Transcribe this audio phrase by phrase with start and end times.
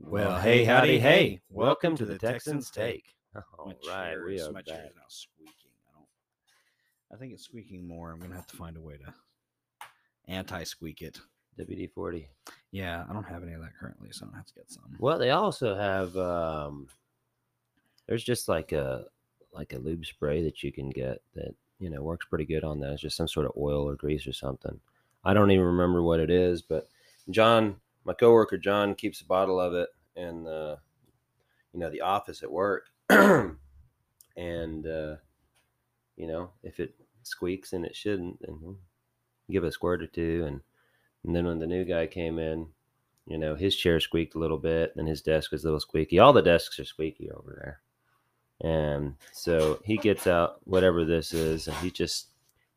[0.00, 1.40] Well, hey, howdy, hey.
[1.50, 3.04] Welcome to the Texans Take.
[3.58, 4.92] All My right, chair we are my back.
[4.96, 5.52] now squeaking.
[5.88, 6.06] I don't.
[7.12, 8.10] I think it's squeaking more.
[8.10, 9.12] I'm gonna have to find a way to
[10.32, 11.20] anti-squeak it.
[11.58, 12.28] WD forty.
[12.72, 14.84] Yeah, I don't have any of that currently, so I'm gonna have to get some.
[14.98, 16.16] Well, they also have.
[16.16, 16.88] um
[18.08, 19.04] There's just like a
[19.52, 22.80] like a lube spray that you can get that you know works pretty good on
[22.80, 22.92] that.
[22.92, 24.80] It's just some sort of oil or grease or something.
[25.24, 26.88] I don't even remember what it is, but
[27.30, 30.78] John, my coworker John, keeps a bottle of it in the
[31.72, 33.56] you know the office at work, and
[34.86, 35.16] uh,
[36.16, 38.76] you know if it squeaks and it shouldn't, then
[39.50, 40.60] give a squirt or two, and
[41.24, 42.66] and then when the new guy came in,
[43.26, 46.18] you know, his chair squeaked a little bit, and his desk was a little squeaky.
[46.18, 47.80] All the desks are squeaky over there.
[48.62, 52.28] And so he gets out whatever this is, and he just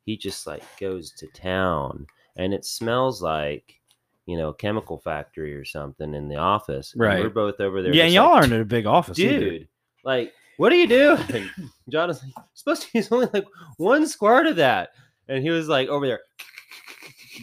[0.06, 3.82] he just like goes to town, and it smells like
[4.26, 6.94] you know, chemical factory or something in the office.
[6.94, 7.22] And Right.
[7.22, 7.94] we're both over there.
[7.94, 9.40] yeah, y'all like, aren't in a big office, either.
[9.40, 9.68] dude.
[10.04, 11.50] Like, what are you doing?
[11.90, 13.46] John is like, supposed to use only like
[13.78, 14.92] one squirt of that,
[15.28, 16.22] and he was like over there.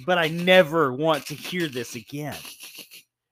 [0.06, 2.36] But I never want to hear this again.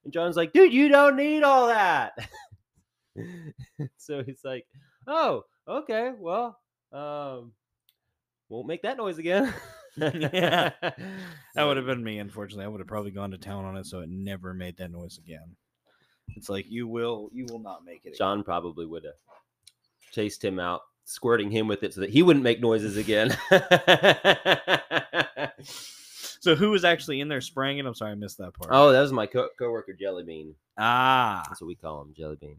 [0.04, 2.12] And John's like, dude, you don't need all that.
[3.96, 4.66] so he's like,
[5.06, 6.58] oh, okay, well,
[6.92, 7.52] um,
[8.48, 9.52] won't make that noise again.
[10.00, 10.70] Yeah.
[11.54, 12.64] That would have been me, unfortunately.
[12.64, 15.18] I would have probably gone to town on it, so it never made that noise
[15.18, 15.56] again.
[16.36, 18.08] It's like you will, you will not make it.
[18.08, 18.18] again.
[18.18, 19.14] John probably would have
[20.12, 23.36] chased him out, squirting him with it so that he wouldn't make noises again.
[26.40, 27.84] So who was actually in there spraying it?
[27.84, 28.70] I'm sorry, I missed that part.
[28.72, 30.54] oh, that was my co- coworker Jellybean.
[30.78, 31.42] ah.
[31.48, 32.56] That's what we call him, Jellybean.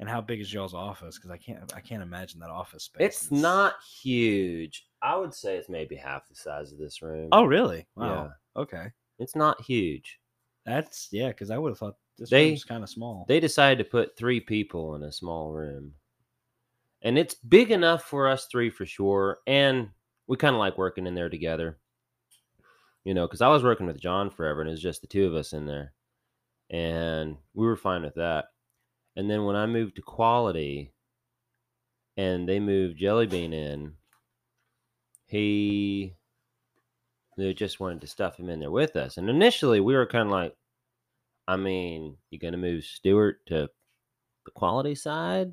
[0.00, 1.16] And how big is y'all's office?
[1.16, 3.06] Because I can't, I can't imagine that office space.
[3.06, 4.86] It's is- not huge.
[5.02, 7.28] I would say it's maybe half the size of this room.
[7.32, 7.86] Oh, really?
[7.94, 8.32] Wow.
[8.56, 8.86] Okay.
[9.18, 10.18] It's not huge.
[10.66, 11.28] That's yeah.
[11.28, 13.24] Because I would have thought this They- was kind of small.
[13.28, 15.94] They decided to put three people in a small room.
[17.02, 19.40] And it's big enough for us three for sure.
[19.46, 19.90] And
[20.26, 21.78] we kind of like working in there together.
[23.04, 25.26] You know, because I was working with John forever and it was just the two
[25.26, 25.92] of us in there.
[26.70, 28.46] And we were fine with that.
[29.16, 30.92] And then when I moved to quality
[32.16, 33.94] and they moved Jellybean in,
[35.26, 36.14] he
[37.36, 39.16] they just wanted to stuff him in there with us.
[39.16, 40.54] And initially we were kind of like,
[41.48, 43.68] I mean, you're gonna move Stewart to
[44.44, 45.52] the quality side?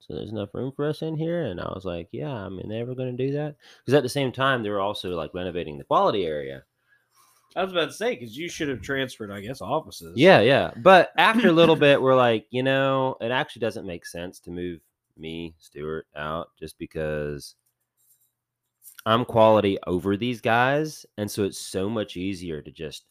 [0.00, 1.42] So there's enough room for us in here?
[1.44, 3.56] And I was like, Yeah, I mean, they were gonna do that?
[3.80, 6.64] Because at the same time, they were also like renovating the quality area.
[7.56, 10.16] I was about to say because you should have transferred, I guess, offices.
[10.16, 10.70] Yeah, yeah.
[10.76, 14.50] But after a little bit, we're like, you know, it actually doesn't make sense to
[14.50, 14.80] move
[15.16, 17.56] me, Stewart, out just because
[19.06, 21.06] I'm quality over these guys.
[21.16, 23.04] And so it's so much easier to just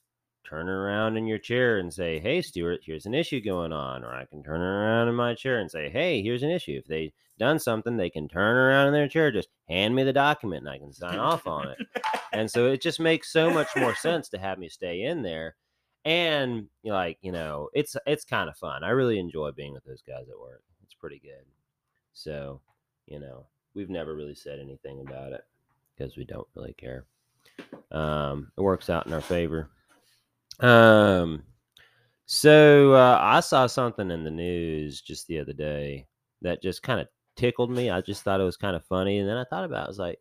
[0.48, 4.04] turn around in your chair and say, hey, Stuart, here's an issue going on.
[4.04, 6.80] Or I can turn around in my chair and say, hey, here's an issue.
[6.80, 10.14] If they've done something, they can turn around in their chair, just hand me the
[10.14, 11.78] document and I can sign off on it.
[12.34, 15.56] And so it just makes so much more sense to have me stay in there.
[16.06, 18.84] And like you know it's it's kind of fun.
[18.84, 20.64] I really enjoy being with those guys at work.
[20.84, 21.46] It's pretty good.
[22.14, 22.62] So
[23.08, 25.42] you know we've never really said anything about it
[25.98, 27.06] because we don't really care.
[27.92, 29.70] Um it works out in our favor
[30.60, 31.44] um
[32.26, 36.06] so uh, i saw something in the news just the other day
[36.42, 39.30] that just kind of tickled me i just thought it was kind of funny and
[39.30, 40.20] then i thought about it i was like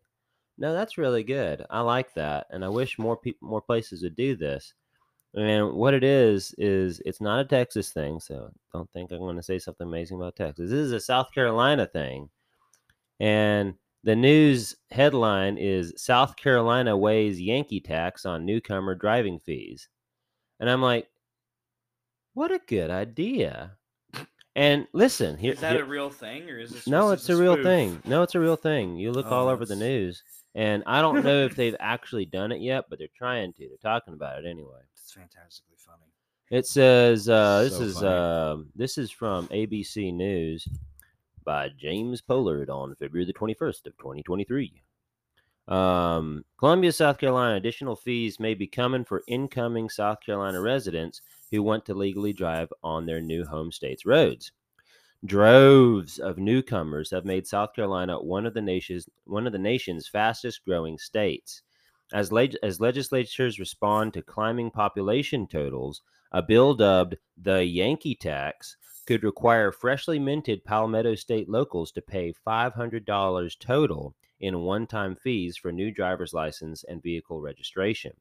[0.57, 1.65] no, that's really good.
[1.69, 4.73] I like that, and I wish more people, more places would do this.
[5.35, 9.35] And what it is is it's not a Texas thing, so don't think I'm going
[9.35, 10.71] to say something amazing about Texas.
[10.71, 12.29] This is a South Carolina thing,
[13.19, 19.89] and the news headline is South Carolina weighs Yankee tax on newcomer driving fees,
[20.59, 21.07] and I'm like,
[22.33, 23.71] what a good idea.
[24.55, 27.35] And listen, here, Is that here- a real thing or is this no, it's a
[27.35, 28.01] real thing.
[28.05, 28.95] No, it's a real thing.
[28.95, 30.23] You look Oh, all over the news,
[30.55, 33.67] and I don't know if they've actually done it yet, but they're trying to.
[33.67, 34.79] They're talking about it anyway.
[34.93, 36.05] It's fantastically funny.
[36.49, 40.67] It says uh, this So is um this is from ABC News
[41.43, 44.81] by James Pollard on February the twenty first of twenty twenty three.
[45.67, 51.21] Um, Columbia, South Carolina, additional fees may be coming for incoming South Carolina residents
[51.51, 54.51] who want to legally drive on their new home state's roads.
[55.25, 60.07] Droves of newcomers have made South Carolina one of the nation's one of the nation's
[60.07, 61.63] fastest growing states.
[62.13, 68.77] As, leg- as legislatures respond to climbing population totals, a bill dubbed the Yankee tax
[69.05, 75.57] could require freshly minted Palmetto State locals to pay $500 total in one time fees
[75.57, 78.13] for new driver's license and vehicle registration.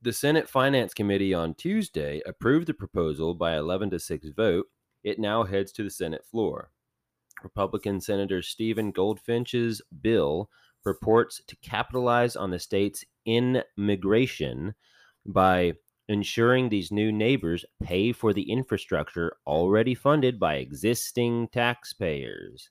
[0.00, 4.66] The Senate Finance Committee on Tuesday approved the proposal by 11 to 6 vote.
[5.04, 6.70] It now heads to the Senate floor.
[7.42, 10.50] Republican Senator Stephen Goldfinch's bill
[10.82, 14.74] purports to capitalize on the state's immigration
[15.24, 15.74] by
[16.08, 22.70] ensuring these new neighbors pay for the infrastructure already funded by existing taxpayers.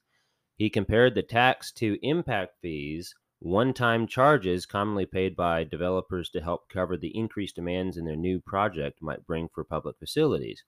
[0.61, 6.39] He compared the tax to impact fees, one time charges commonly paid by developers to
[6.39, 10.63] help cover the increased demands in their new project might bring for public facilities.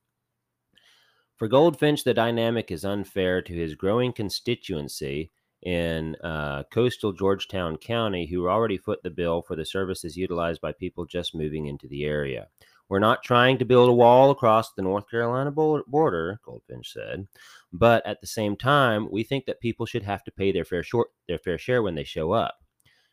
[1.36, 5.32] For Goldfinch, the dynamic is unfair to his growing constituency
[5.62, 10.72] in uh, coastal Georgetown County who already foot the bill for the services utilized by
[10.72, 12.48] people just moving into the area.
[12.90, 17.28] We're not trying to build a wall across the North Carolina border, Goldfinch said,
[17.72, 20.84] but at the same time, we think that people should have to pay their fair
[20.84, 22.56] short their fair share when they show up.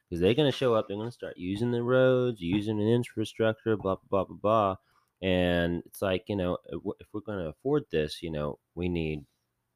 [0.08, 2.92] Because they're going to show up, they're going to start using the roads, using the
[2.92, 4.76] infrastructure, blah blah blah blah blah.
[5.22, 9.24] And it's like you know, if we're going to afford this, you know, we need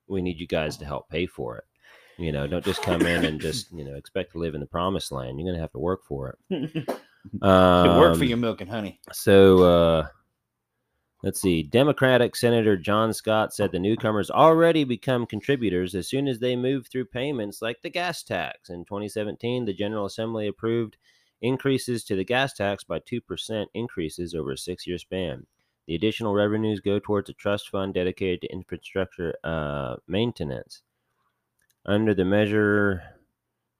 [0.08, 1.64] we need you guys to help pay for it.
[2.18, 4.66] You know, don't just come in and just you know expect to live in the
[4.66, 5.38] promised land.
[5.38, 6.88] You're going to have to work for it.
[7.42, 9.00] Um, work for Um, your milk and honey.
[9.12, 10.06] So uh,
[11.22, 11.62] let's see.
[11.62, 16.86] Democratic Senator John Scott said the newcomers already become contributors as soon as they move
[16.86, 18.70] through payments like the gas tax.
[18.70, 20.96] In 2017, the General Assembly approved
[21.42, 25.46] increases to the gas tax by 2% increases over a six year span.
[25.86, 30.82] The additional revenues go towards a trust fund dedicated to infrastructure uh, maintenance.
[31.84, 33.02] Under the measure,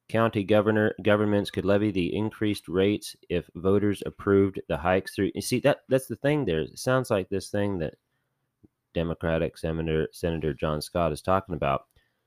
[0.09, 5.41] county governor governments could levy the increased rates if voters approved the hikes through you
[5.41, 6.61] see that that's the thing there.
[6.61, 7.95] It sounds like this thing that
[8.93, 11.87] democratic senator senator john scott is talking about.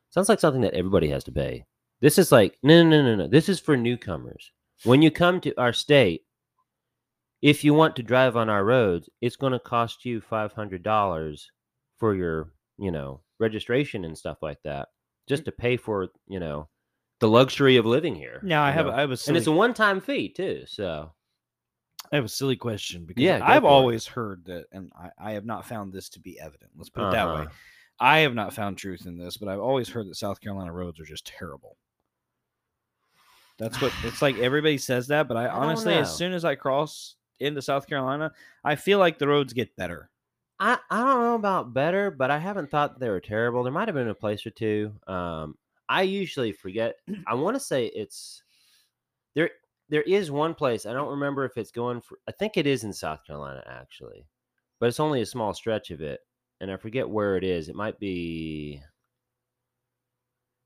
[0.09, 1.65] Sounds like something that everybody has to pay.
[2.01, 3.27] This is like no no no no no.
[3.27, 4.51] This is for newcomers.
[4.83, 6.23] When you come to our state
[7.41, 11.41] if you want to drive on our roads it's going to cost you $500
[11.97, 14.89] for your you know registration and stuff like that
[15.27, 15.45] just mm.
[15.45, 16.67] to pay for you know
[17.19, 18.39] the luxury of living here.
[18.43, 18.91] Now I have know?
[18.93, 20.63] I have a and it's a one-time fee too.
[20.67, 21.11] So
[22.11, 23.71] I have a silly question because Yeah, I've for it.
[23.71, 26.71] always heard that, and I, I have not found this to be evident.
[26.77, 27.41] Let's put it that way.
[27.41, 27.49] Uh-huh.
[27.99, 30.99] I have not found truth in this, but I've always heard that South Carolina roads
[30.99, 31.77] are just terrible.
[33.57, 34.37] That's what it's like.
[34.39, 38.31] Everybody says that, but I, I honestly, as soon as I cross into South Carolina,
[38.63, 40.09] I feel like the roads get better.
[40.59, 43.63] I, I don't know about better, but I haven't thought they were terrible.
[43.63, 44.93] There might have been a place or two.
[45.07, 45.55] Um,
[45.89, 46.95] I usually forget.
[47.27, 48.43] I want to say it's
[49.35, 49.49] there.
[49.89, 50.85] There is one place.
[50.85, 52.17] I don't remember if it's going for.
[52.27, 54.27] I think it is in South Carolina actually,
[54.79, 56.19] but it's only a small stretch of it,
[56.61, 57.69] and I forget where it is.
[57.69, 58.81] It might be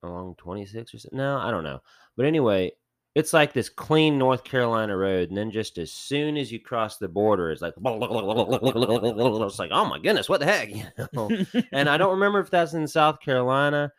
[0.03, 1.17] along 26 or something.
[1.17, 1.81] No, I don't know.
[2.17, 2.71] But anyway,
[3.13, 6.97] it's like this clean North Carolina road, and then just as soon as you cross
[6.97, 10.69] the border, it's like it's like, oh my goodness, what the heck?
[10.73, 11.29] You know?
[11.71, 13.91] and I don't remember if that's in South Carolina.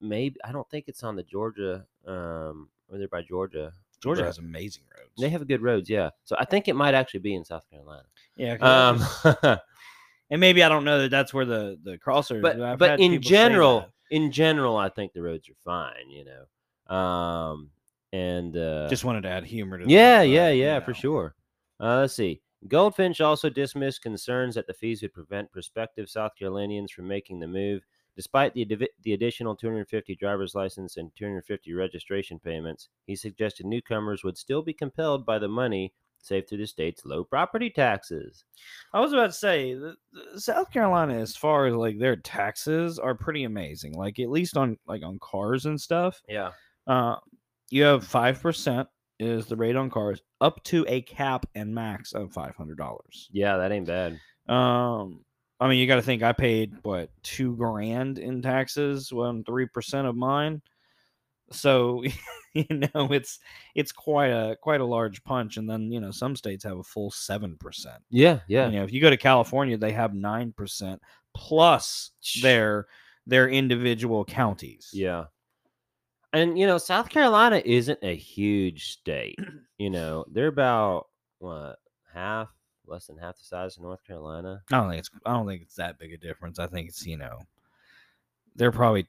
[0.00, 3.72] Maybe I don't think it's on the Georgia, um, or they're by Georgia.
[4.02, 5.10] Georgia has amazing roads.
[5.18, 6.10] They have good roads, yeah.
[6.24, 8.04] So I think it might actually be in South Carolina.
[8.36, 8.54] Yeah.
[8.60, 9.58] Um,
[10.30, 12.42] and maybe I don't know that that's where the the crossers.
[12.42, 16.10] but I've but in general, in general, I think the roads are fine.
[16.10, 17.70] You know, um,
[18.12, 19.84] and uh, just wanted to add humor to.
[19.84, 21.34] that, Yeah, but, yeah, you yeah, for sure.
[21.80, 22.40] Uh, let's see.
[22.68, 27.46] Goldfinch also dismissed concerns that the fees would prevent prospective South Carolinians from making the
[27.46, 27.82] move.
[28.16, 34.38] Despite the, the additional 250 driver's license and 250 registration payments, he suggested newcomers would
[34.38, 38.44] still be compelled by the money saved through the state's low property taxes.
[38.92, 39.94] I was about to say, the,
[40.34, 43.94] the South Carolina, as far as like their taxes, are pretty amazing.
[43.94, 46.20] Like at least on like on cars and stuff.
[46.28, 46.50] Yeah.
[46.86, 47.16] Uh,
[47.70, 52.12] you have five percent is the rate on cars, up to a cap and max
[52.12, 53.28] of five hundred dollars.
[53.32, 54.18] Yeah, that ain't bad.
[54.48, 55.24] Um,
[55.58, 59.66] I mean, you got to think I paid what two grand in taxes when three
[59.66, 60.60] percent of mine.
[61.50, 62.02] So
[62.54, 63.38] you know it's
[63.74, 66.82] it's quite a quite a large punch, and then you know some states have a
[66.82, 68.02] full seven percent.
[68.10, 68.68] Yeah, yeah.
[68.68, 71.00] You know, if you go to California, they have nine percent
[71.34, 72.10] plus
[72.42, 72.86] their
[73.26, 74.90] their individual counties.
[74.92, 75.24] Yeah.
[76.32, 79.38] And you know, South Carolina isn't a huge state.
[79.78, 81.08] You know, they're about
[81.38, 81.76] what
[82.12, 82.48] half,
[82.88, 84.62] less than half the size of North Carolina.
[84.70, 86.58] I don't think it's I don't think it's that big a difference.
[86.58, 87.38] I think it's you know
[88.54, 89.06] they're probably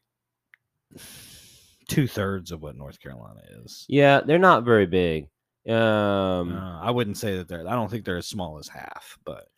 [1.88, 3.86] two thirds of what North Carolina is.
[3.88, 5.30] Yeah, they're not very big.
[5.68, 7.68] Um, Uh, I wouldn't say that they're.
[7.68, 9.50] I don't think they're as small as half, but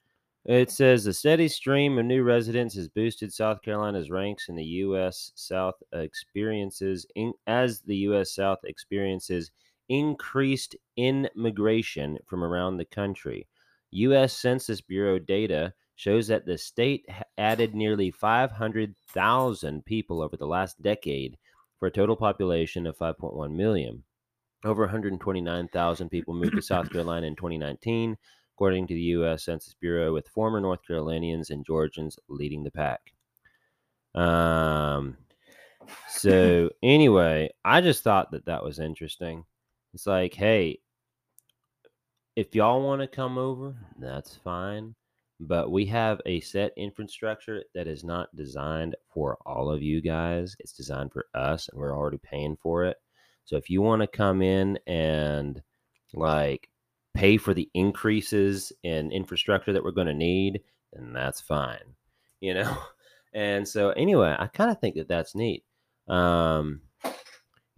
[0.46, 4.64] It says the steady stream of new residents has boosted South Carolina's ranks in the
[4.86, 5.32] U.S.
[5.36, 8.34] South experiences in, as the U.S.
[8.34, 9.52] South experiences
[9.90, 13.48] increased immigration from around the country.
[13.92, 14.34] U.S.
[14.34, 17.06] Census Bureau data shows that the state
[17.38, 21.38] added nearly 500,000 people over the last decade
[21.78, 24.04] for a total population of 5.1 million.
[24.64, 28.18] Over 129,000 people moved to South Carolina in 2019,
[28.56, 29.46] according to the U.S.
[29.46, 33.14] Census Bureau, with former North Carolinians and Georgians leading the pack.
[34.16, 35.18] Um,
[36.10, 39.46] so anyway, I just thought that that was interesting.
[39.94, 40.80] It's like, hey,
[42.40, 44.96] if y'all want to come over, that's fine.
[45.42, 50.56] But we have a set infrastructure that is not designed for all of you guys.
[50.60, 52.96] It's designed for us, and we're already paying for it.
[53.44, 55.62] So if you want to come in and
[56.14, 56.70] like
[57.14, 60.62] pay for the increases in infrastructure that we're going to need,
[60.94, 61.96] then that's fine,
[62.40, 62.78] you know.
[63.32, 65.64] And so anyway, I kind of think that that's neat.
[66.08, 66.82] Um,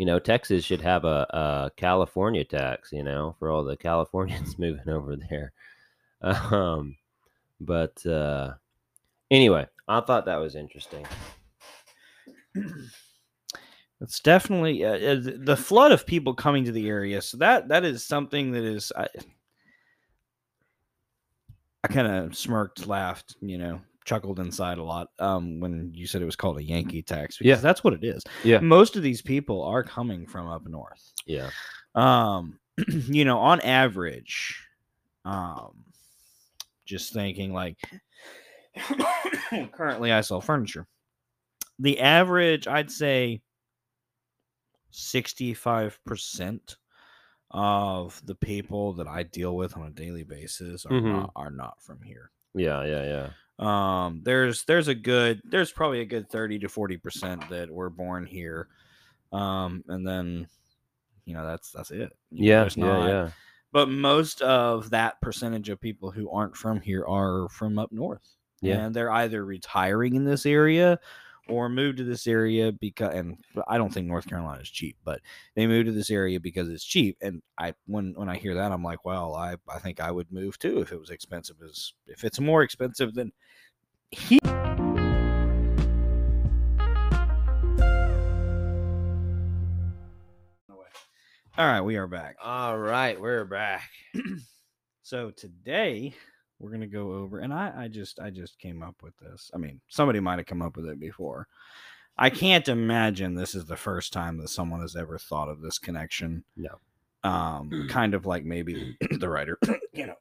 [0.01, 4.57] you know, Texas should have a, a California tax, you know, for all the Californians
[4.57, 5.53] moving over there.
[6.23, 6.95] Um,
[7.59, 8.53] but uh,
[9.29, 11.05] anyway, I thought that was interesting.
[14.01, 17.21] It's definitely uh, uh, the flood of people coming to the area.
[17.21, 19.05] So that that is something that is I,
[21.83, 26.21] I kind of smirked, laughed, you know, chuckled inside a lot um, when you said
[26.21, 27.37] it was called a Yankee tax.
[27.37, 27.61] Because Yeah.
[27.61, 28.23] that's what it is.
[28.43, 28.59] Yeah.
[28.59, 31.11] most of these people are coming from up north.
[31.25, 31.49] Yeah.
[31.95, 34.57] Um, you know, on average,
[35.25, 35.83] um,
[36.85, 37.77] just thinking like
[39.73, 40.87] currently I sell furniture.
[41.79, 43.41] The average, I'd say
[44.93, 46.75] 65%
[47.51, 51.11] of the people that I deal with on a daily basis are Mhm.
[51.11, 52.31] not are not from here.
[52.53, 52.83] Yeah.
[52.85, 53.03] Yeah.
[53.03, 53.29] Yeah.
[53.61, 58.25] Um, there's there's a good there's probably a good 30 to 40% that were born
[58.25, 58.67] here.
[59.31, 60.47] Um, and then
[61.25, 62.11] you know that's that's it.
[62.31, 62.69] You know, Yeah.
[62.75, 63.07] Yeah.
[63.07, 63.29] Yeah.
[63.71, 68.27] But most of that percentage of people who aren't from here are from up north.
[68.61, 68.85] Yeah.
[68.85, 70.99] And they're either retiring in this area
[71.47, 73.37] or moved to this area because and
[73.67, 75.21] I don't think North Carolina is cheap, but
[75.55, 77.17] they moved to this area because it's cheap.
[77.21, 80.31] And I when when I hear that I'm like, well, I, I think I would
[80.31, 83.31] move too if it was expensive as if it's more expensive than
[84.11, 84.39] he
[91.57, 92.37] All right, we are back.
[92.41, 93.89] All right, we're back.
[95.03, 96.13] So today
[96.57, 99.51] we're gonna go over, and I, I just I just came up with this.
[99.53, 101.49] I mean, somebody might have come up with it before.
[102.17, 105.79] I can't imagine this is the first time that someone has ever thought of this
[105.79, 106.45] connection.
[106.55, 106.79] No.
[107.25, 109.57] Um, kind of like maybe the writer,
[109.91, 110.15] you know,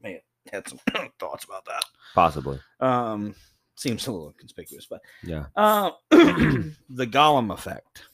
[0.00, 0.78] may have had some
[1.18, 1.84] thoughts about that.
[2.14, 2.60] Possibly.
[2.80, 3.34] Um,
[3.76, 5.46] seems a little conspicuous, but Yeah.
[5.56, 8.04] uh, the Gollum effect.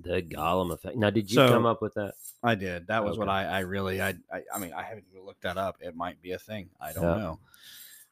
[0.00, 0.96] The Gollum effect.
[0.96, 2.14] Now, did you So- come up with that?
[2.42, 2.86] I did.
[2.88, 5.56] That was what I, I really I, I I mean I haven't even looked that
[5.56, 5.76] up.
[5.80, 6.68] It might be a thing.
[6.78, 7.16] I don't Yeah.
[7.16, 7.38] know.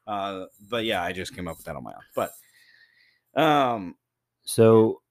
[0.07, 2.01] Uh, but yeah, I just came up with that on my own.
[2.15, 2.33] But
[3.41, 3.95] um,
[4.45, 5.03] So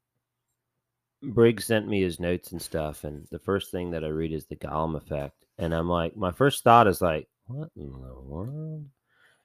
[1.22, 4.46] Briggs sent me his notes and stuff, and the first thing that I read is
[4.46, 8.86] the Gollum effect, and I'm like, my first thought is like, what in the world?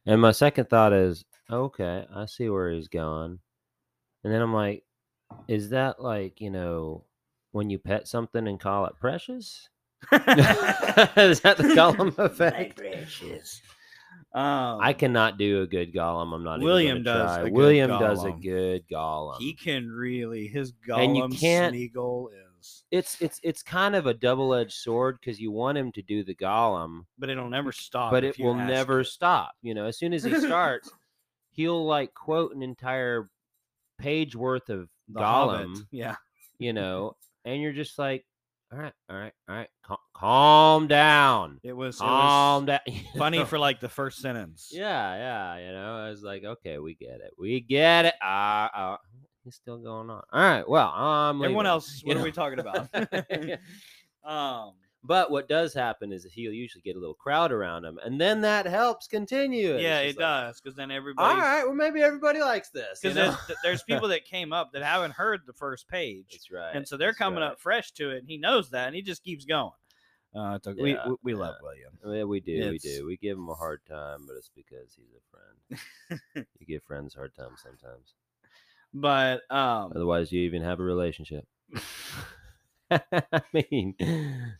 [0.06, 3.38] And my second thought is, okay, I see where he's going,
[4.24, 4.84] and then I'm like,
[5.48, 7.04] is that like you know
[7.52, 9.68] when you pet something and call it precious?
[10.12, 12.76] is that the Gollum effect?
[12.76, 13.60] precious.
[14.34, 16.34] Um, I cannot do a good Gollum.
[16.34, 16.60] I'm not.
[16.60, 17.40] William even does try.
[17.40, 19.38] a good William does a good Gollum.
[19.38, 22.45] He can really his And you can't- Smeagol is,
[22.90, 26.34] it's it's it's kind of a double-edged sword because you want him to do the
[26.34, 28.10] Gollum, but it'll never stop.
[28.12, 29.06] but it will never it.
[29.06, 29.52] stop.
[29.62, 30.90] You know, as soon as he starts,
[31.50, 33.28] he'll like quote an entire
[33.98, 35.86] page worth of The Hobbit, Gollum.
[35.90, 36.16] Yeah,
[36.58, 38.24] You know, and you're just like,
[38.72, 42.96] all right, all right, all right, cal- calm down, it was, it calm was down.
[43.16, 44.70] funny for like the first sentence.
[44.72, 48.14] Yeah, yeah, you know, I was like, okay, we get it, we get it.
[48.20, 48.96] Ah, uh,
[49.46, 50.22] he's still going on.
[50.32, 52.24] All right, well, um, Everyone else, you what are know?
[52.24, 52.88] we talking about?
[54.24, 54.72] um,
[55.04, 58.42] But what does happen is he'll usually get a little crowd around him, and then
[58.42, 59.74] that helps continue.
[59.74, 61.32] and yeah, it like, does because then everybody.
[61.32, 62.98] All right, well, maybe everybody likes this.
[63.00, 66.74] Because there's, there's people that came up that haven't heard the first page, That's right.
[66.74, 67.52] and so they're that's coming right.
[67.52, 69.70] up fresh to it, and he knows that, and he just keeps going.
[70.34, 70.90] Uh, it's okay.
[70.90, 71.54] Yeah, we we love.
[71.62, 71.92] William.
[72.04, 73.06] Yeah, we do, we do.
[73.06, 76.46] We give him a hard time, but it's because he's a friend.
[76.58, 78.12] you give friends a hard time sometimes.
[78.98, 81.44] But um, Otherwise, you even have a relationship.
[82.90, 83.94] I mean,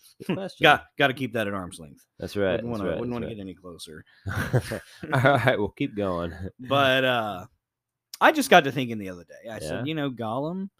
[0.60, 2.04] got got to keep that at arm's length.
[2.18, 2.52] that's right.
[2.52, 4.04] wouldn't want that's to right, wouldn't want to get any closer.
[5.12, 6.32] All right, we'll keep going.
[6.58, 7.46] But uh,
[8.20, 9.48] I just got to thinking the other day.
[9.48, 9.58] I Yeah?
[9.60, 10.70] said, you know, Gollum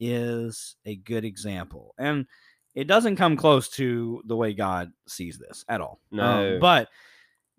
[0.00, 2.26] is a good example, and
[2.74, 6.00] it doesn't come close to the way God sees this at all.
[6.12, 6.58] Um, No.
[6.60, 6.88] but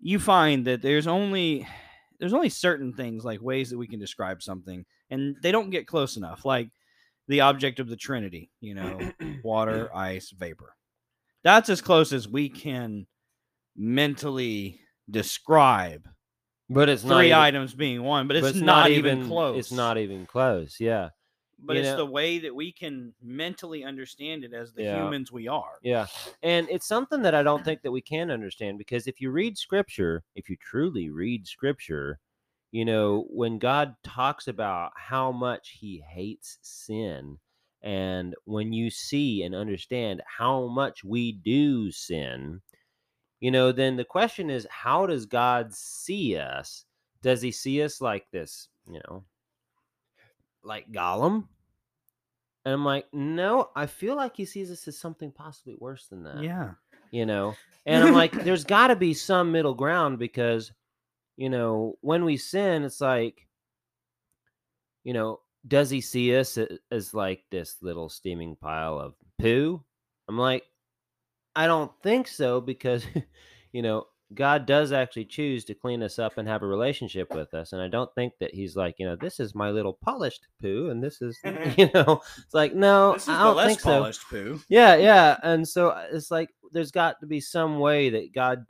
[0.00, 1.66] you find that there's only
[2.18, 5.86] there's only certain things like ways that we can describe something, and they don't get
[5.86, 6.44] close enough.
[6.44, 6.70] Like
[7.28, 8.98] the object of the Trinity, you know,
[9.42, 10.74] water, ice, vapor.
[11.44, 13.06] That's as close as we can
[13.76, 16.08] mentally describe
[16.70, 19.58] but it's not three even, items being one, but it's, but not, even close.
[19.58, 20.76] It's not even close.
[20.78, 21.08] Yeah.
[21.60, 25.02] But you it's know- the way that we can mentally understand it as the Yeah.
[25.02, 25.78] humans we are.
[25.82, 26.06] Yeah.
[26.42, 29.56] And it's something that I don't think that we can understand because if you read
[29.56, 32.20] scripture, if you truly read scripture,
[32.70, 37.38] you know, when God talks about how much he hates sin,
[37.82, 42.60] and when you see and understand how much we do sin,
[43.40, 46.84] you know, then the question is, how does God see us?
[47.22, 49.24] Does he see us like this, you know,
[50.62, 51.44] like Gollum?
[52.64, 56.24] And I'm like, no, I feel like he sees us as something possibly worse than
[56.24, 56.72] that Yeah.
[57.10, 57.54] you know
[57.86, 60.72] and i'm like there's got to be some middle ground because
[61.38, 63.46] you know when we sin it's like
[65.04, 66.58] you know does he see us
[66.90, 69.82] as like this little steaming pile of poo
[70.28, 70.64] i'm like
[71.56, 73.06] i don't think so because
[73.72, 74.04] you know
[74.34, 77.80] god does actually choose to clean us up and have a relationship with us and
[77.80, 81.02] i don't think that he's like you know this is my little polished poo and
[81.02, 81.38] this is
[81.78, 84.60] you know it's like no i don't think so poo.
[84.68, 85.38] yeah, yeah.
[85.42, 88.66] And so uh, it's like there's got to be some way that God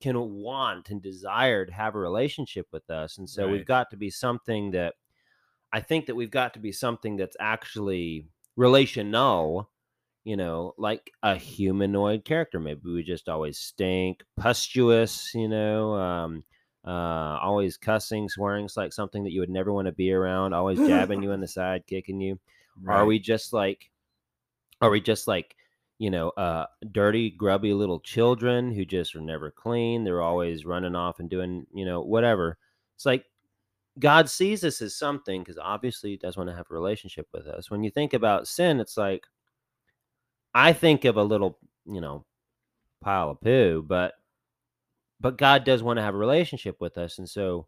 [0.00, 3.18] can want and desire to have a relationship with us.
[3.18, 3.52] And so Right.
[3.52, 4.94] we've got to be something that
[5.72, 9.70] I think that we've got to be something that's actually relational,
[10.24, 12.58] you know, like a humanoid character.
[12.60, 16.44] Maybe we just always stink, pustulous, you know, um,
[16.84, 18.64] uh, always cussing, swearing.
[18.64, 21.40] It's like something that you would never want to be around, always jabbing you in
[21.40, 22.40] the side, kicking you.
[22.88, 23.90] Are we just like,
[24.80, 25.56] are we just like,
[26.00, 30.02] you know, uh, dirty, grubby little children who just are never clean?
[30.02, 32.56] They're always running off and doing, you know, whatever.
[32.96, 33.26] It's like
[33.98, 37.46] God sees us as something because obviously He does want to have a relationship with
[37.46, 37.70] us.
[37.70, 39.26] When you think about sin, it's like,
[40.54, 42.24] I think of a little, you know,
[43.02, 44.14] pile of poo, but
[45.20, 47.66] but God does want to have a relationship with us, and so.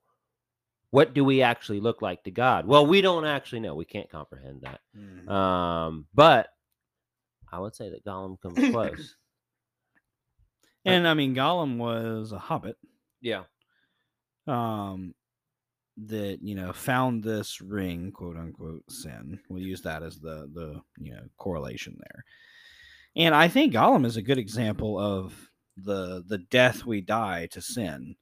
[0.90, 2.66] What do we actually look like to God?
[2.66, 3.74] Well, we don't actually know.
[3.74, 4.80] We can't comprehend that.
[4.94, 5.26] Mhm.
[5.26, 6.48] Um, but
[7.52, 9.16] I would say that Gollum comes close.
[10.84, 12.76] and I mean, Gollum was a hobbit.
[13.20, 13.44] yeah.
[14.46, 15.14] Um,
[16.08, 19.38] that you know found this ring, quote unquote, sin.
[19.48, 22.24] We'll use that as the the you know correlation there.
[23.14, 27.60] And I think Gollum is a good example of the the death we die to
[27.60, 28.16] sin,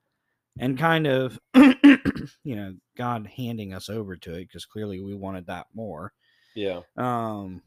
[0.59, 5.47] and kind of you know God handing us over to it because clearly we wanted
[5.47, 6.13] that more.
[6.55, 6.81] Yeah.
[6.97, 7.63] Um,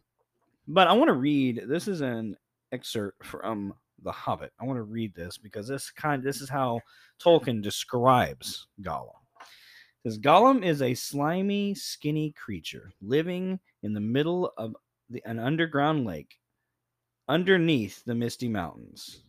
[0.68, 1.64] but I want to read.
[1.68, 2.36] This is an
[2.72, 3.74] excerpt from
[4.04, 4.52] The Hobbit.
[4.60, 6.24] I want to read this because this kind.
[6.24, 6.82] This is how
[7.24, 9.10] Tolkien describes Gollum.
[9.40, 14.76] It says Gollum is a slimy, skinny creature living in the middle of
[15.10, 16.40] the, an underground lake,
[17.28, 19.24] underneath the misty mountains.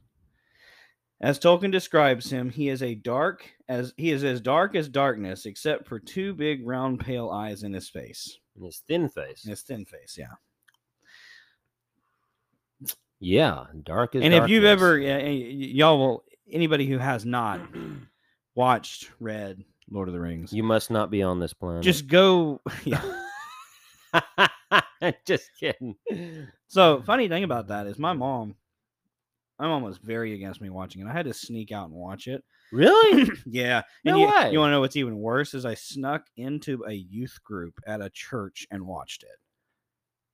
[1.21, 5.47] As Tolkien describes him, he is a dark as he is as dark as darkness,
[5.47, 8.39] except for two big round pale eyes in his face.
[8.57, 9.45] And his thin face.
[9.45, 10.35] In His thin face, yeah.
[13.21, 13.65] Yeah.
[13.85, 17.61] Dark as and if you've ever y'all will anybody who has not
[18.55, 21.83] watched read lord of the rings you must not be on this planet.
[21.83, 23.03] just go yeah
[25.27, 25.95] just kidding.
[26.69, 28.55] so funny thing about that is my mom
[29.59, 32.27] my mom was very against me watching it i had to sneak out and watch
[32.27, 33.29] it Really?
[33.47, 34.51] yeah and No you, way.
[34.53, 38.01] you want to know what's even worse is i snuck into a youth group at
[38.01, 39.39] a church and watched it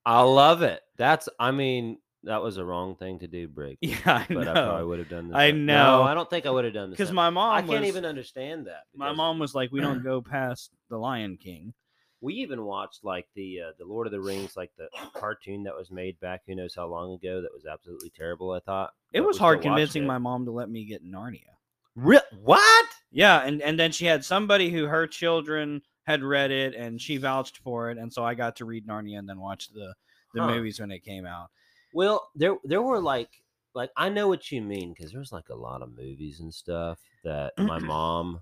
[0.06, 0.80] I love it.
[0.96, 3.78] That's I mean, that was a wrong thing to do, Brick.
[3.82, 5.36] yeah i But I probably would have done this.
[5.36, 6.02] I No, know.
[6.02, 6.98] I don't think I would have done this.
[6.98, 8.84] because my mom I can't even understand that.
[8.94, 11.72] my mom was like we don't go past the lion king
[12.20, 15.74] We even watched like the uh, the Lord of the Rings, like the cartoon that
[15.76, 17.40] was made back who knows how long ago.
[17.40, 18.52] That was absolutely terrible.
[18.52, 21.56] I thought it but was hard convincing my mom to let me get narnia
[21.96, 22.86] Re- what?
[23.10, 27.16] Yeah, and and then she had somebody who her children had read it, and she
[27.16, 29.94] vouched for it, and so I got to read Narnia and then watch the
[30.34, 30.46] the Huh.
[30.48, 31.50] movies when it came out.
[31.92, 33.30] Well, there there were like
[33.74, 36.98] like I know what you mean because there's like a lot of movies and stuff
[37.24, 37.86] that my mm-hmm.
[37.86, 38.40] mom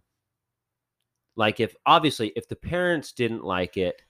[1.37, 4.03] like if obviously if the parents didn't like it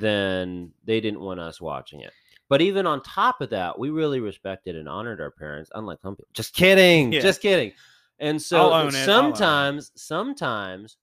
[0.00, 2.12] then they didn't want us watching it.
[2.48, 6.16] But even on top of that, we really respected and honored our parents, unlike some
[6.16, 6.28] people.
[6.32, 7.12] Just kidding.
[7.12, 7.20] Yeah.
[7.20, 7.72] Just kidding.
[8.18, 9.04] And so own it, I'll own it.
[9.04, 10.96] sometimes, sometimes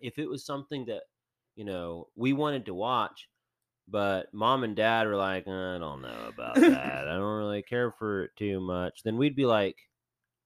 [0.00, 1.02] if it was something that,
[1.56, 3.28] you know, we wanted to watch,
[3.90, 7.08] but mom and dad were like, "Uh, I don't know about that.
[7.08, 9.02] I don't really care for it too much.
[9.02, 9.76] Then we'd be like,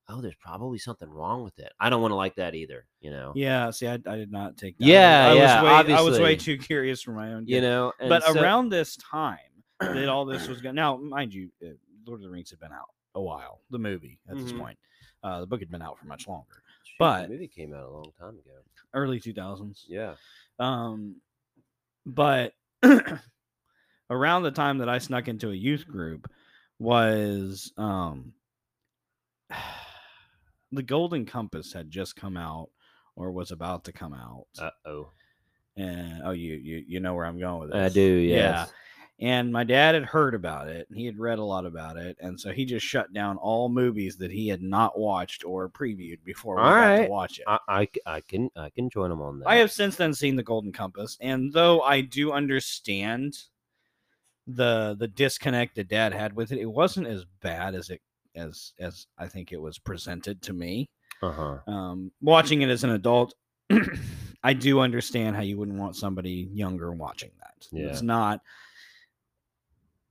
[0.08, 1.72] oh, there's probably something wrong with it.
[1.80, 2.86] I don't want to like that either.
[3.00, 3.32] You know.
[3.34, 4.84] Yeah, see, I, I did not take that.
[4.86, 7.44] Yeah, I was, yeah, way, I was way too curious for my own.
[7.44, 7.52] Good.
[7.52, 7.92] You know.
[8.00, 9.38] and but so- around this time
[9.80, 10.74] that all this was going.
[10.74, 11.70] Now, mind you, uh,
[12.06, 13.60] Lord of the Rings had been out a while.
[13.70, 14.58] The movie at this Mhm.
[14.58, 14.78] point,
[15.22, 17.84] uh, the book had been out for much longer, Shoot, but- the movie came out
[17.86, 18.60] a long time ago.
[18.92, 19.84] early two thousands.
[19.88, 20.14] Yeah.
[20.58, 21.16] Um,
[22.06, 22.52] but
[24.10, 26.30] around the time that I snuck into a youth group
[26.78, 28.32] was um,
[30.72, 32.70] the Golden Compass had just come out
[33.16, 34.46] or was about to come out.
[34.58, 35.10] Uh oh.
[35.76, 37.92] and oh, you you you know where I'm going with this.
[37.92, 38.00] I do.
[38.00, 38.72] Yes.
[39.20, 40.88] And my dad had heard about it.
[40.88, 43.68] and He had read a lot about it, and so he just shut down all
[43.68, 47.44] movies that he had not watched or previewed before we All got to watch it.
[47.46, 49.48] I, I, I can I can join them on that.
[49.48, 53.36] I have since then seen the Golden Compass, and though I do understand
[54.46, 58.00] the the disconnect that Dad had with it, it wasn't as bad as it
[58.34, 60.90] as as I think it was presented to me.
[61.22, 61.58] Uh huh.
[61.66, 63.34] Um, watching it as an adult,
[64.42, 67.66] I do understand how you wouldn't want somebody younger watching that.
[67.72, 68.40] It's not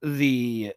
[0.02, 0.74] the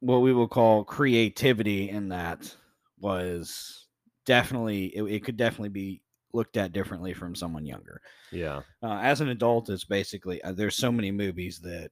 [0.00, 2.54] what we will call creativity in that
[3.00, 3.86] was
[4.24, 8.00] definitely it, it could definitely be looked at differently from someone younger.
[8.30, 8.62] Yeah.
[8.82, 11.90] Uh, as an adult, it's basically uh, there's so many movies that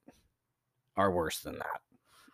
[1.01, 1.81] are worse than that,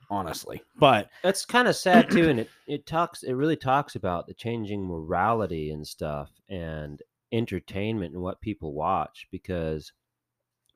[0.10, 0.62] honestly.
[0.76, 4.34] But That's kind of sad too, and it it talks it really talks about the
[4.34, 7.02] changing morality and stuff and
[7.32, 9.92] entertainment and what people watch because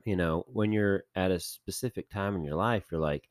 [0.06, 3.30] you know when you're at a specific time in your life you're like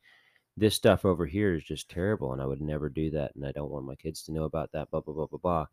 [0.57, 3.51] this stuff over here is just terrible and I would never do that and I
[3.51, 5.65] don't want my kids to know about that blah blah blah blah blah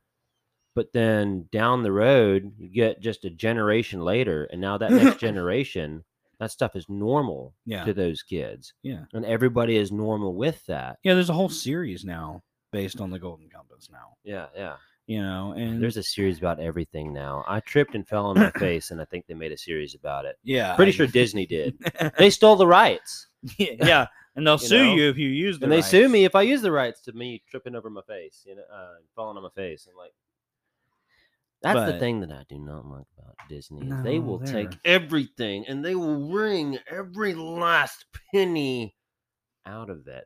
[0.74, 5.18] but then down the road you get just a generation later and now that next
[5.28, 6.04] generation
[6.40, 10.98] that stuff is normal yeah, to those kids yeah, and everybody is normal with that
[11.02, 11.14] yeah.
[11.14, 14.16] There's a whole series now based on the Golden Compass now.
[14.24, 17.42] yeah yeah You know, and There's a series about everything now.
[17.48, 20.26] I tripped and fell on my face, and I think they made a series about
[20.26, 20.36] it.
[20.44, 21.78] yeah, Pretty I- sure Disney did.
[22.18, 23.26] They stole the rights,
[23.58, 24.94] yeah, and they'll You sue know?
[24.96, 25.58] you if you use.
[25.58, 28.02] The and they sue me if I use the rights to me tripping over my
[28.02, 29.88] face, you know, uh, falling on my face.
[29.90, 30.12] I'm like,
[31.62, 33.86] that's the thing that I do not like about Disney.
[33.86, 38.94] is they will take they're- everything and they will wring every last penny
[39.66, 40.24] out of it,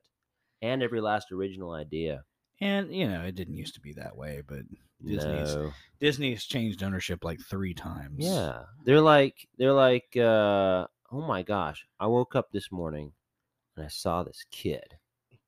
[0.61, 2.25] and every last original idea.
[2.61, 4.61] And you know, it didn't used to be that way, but
[5.05, 5.73] Disney's No.
[6.01, 8.17] Disney's changed ownership like three times.
[8.19, 8.63] Yeah.
[8.85, 11.85] They're like they're like uh oh my gosh.
[11.99, 13.13] I woke up this morning
[13.77, 14.95] and I saw this kid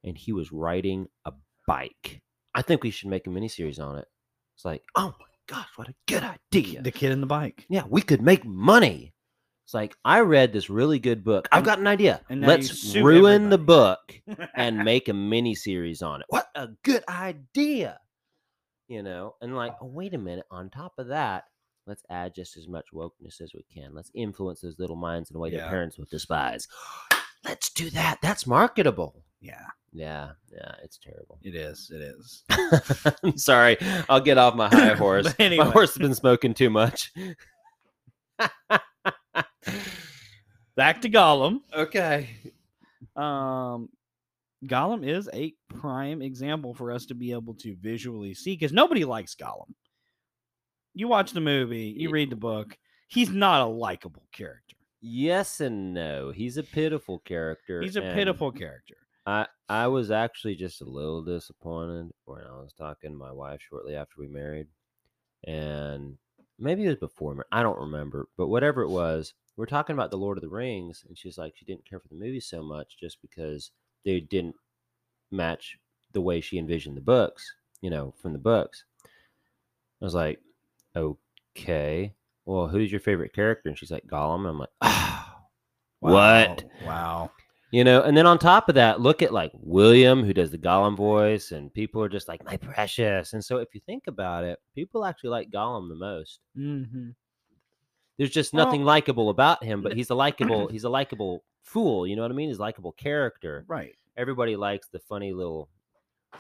[0.03, 1.33] and he was riding a
[1.69, 2.21] bike.
[2.55, 4.09] I think we should make a miniseries on it.
[4.57, 6.83] It's like, oh my gosh, what a good idea.
[6.83, 7.67] the kid in the bike.
[7.69, 9.13] yeah, we could make money.
[9.67, 11.49] It's like I read this really good book.
[11.51, 12.21] I've got an idea.
[12.29, 14.01] Let's ruin the book
[14.55, 16.27] and make a mini series on it.
[16.29, 17.99] What a good idea.
[18.89, 20.45] You know, and like, oh, wait a minute.
[20.51, 21.45] On top of that,
[21.87, 23.95] let's add just as much wokeness as we can.
[23.95, 25.61] Let's influence those little minds in a way Yeah.
[25.61, 26.69] their parents would despise.
[27.45, 28.19] Let's do that.
[28.23, 29.23] That's marketable.
[29.45, 31.39] Yeah, Yeah, yeah, it's terrible.
[31.43, 31.91] it is.
[31.95, 32.43] It is.
[33.23, 33.77] I'm sorry.
[34.09, 35.33] I'll get off my high horse.
[35.39, 35.65] Anyway.
[35.65, 37.13] My horse has been smoking too much.
[40.77, 41.61] Back to Gollum.
[41.73, 42.31] okay.
[43.17, 43.89] Um,
[44.67, 49.05] Gollum is a prime example for us to be able to visually see because nobody
[49.05, 49.73] likes Gollum.
[50.95, 52.77] You watch the movie, you read the book.
[53.09, 54.77] He's not a likable character.
[55.01, 56.31] Yes and no.
[56.31, 57.83] He's a pitiful character.
[57.83, 58.97] He's a and pitiful character.
[59.27, 63.61] I I was actually just a little disappointed when I was talking to my wife
[63.63, 64.67] shortly after we married,
[65.47, 66.17] and
[66.59, 67.47] maybe it was before.
[67.51, 70.49] I don't remember, but whatever it was, we are talking about the Lord of the
[70.49, 73.71] Rings, and she's like, she didn't care for the movie so much just because
[74.05, 74.57] they didn't
[75.31, 75.79] match
[76.13, 78.85] the way she envisioned the books, you know, from the books.
[80.01, 80.41] I was like,
[80.95, 83.69] okay, well, who's your favorite character?
[83.69, 84.41] And she's like, Gollum.
[84.41, 85.27] And I'm like, oh,
[86.01, 86.65] what?
[86.85, 87.31] Wow.
[87.75, 90.59] You know, and then on top of that, look at like William, who does the
[90.59, 93.33] Gollum voice, and people are just like, my precious.
[93.33, 96.39] And so if you think about it, people actually like Gollum the most.
[96.57, 97.09] Mm-hmm.
[98.17, 102.07] There's just Well- nothing likable about him, but he's a likable, he's a likable fool.
[102.07, 102.49] You know what I mean?
[102.49, 103.65] He's a likable character.
[103.67, 103.97] Right.
[104.17, 105.69] Everybody likes the funny little.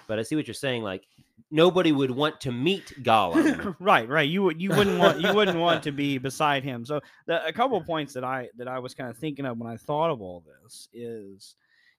[0.06, 0.82] But I see what you're saying.
[0.82, 1.06] Like
[1.50, 3.74] nobody would want to meet Gollum.
[3.80, 4.28] right, right.
[4.28, 6.84] You would you wouldn't want you wouldn't want to be beside him.
[6.84, 9.70] So the, a couple points that I that I was kind of thinking of when
[9.70, 11.56] I thought of all this is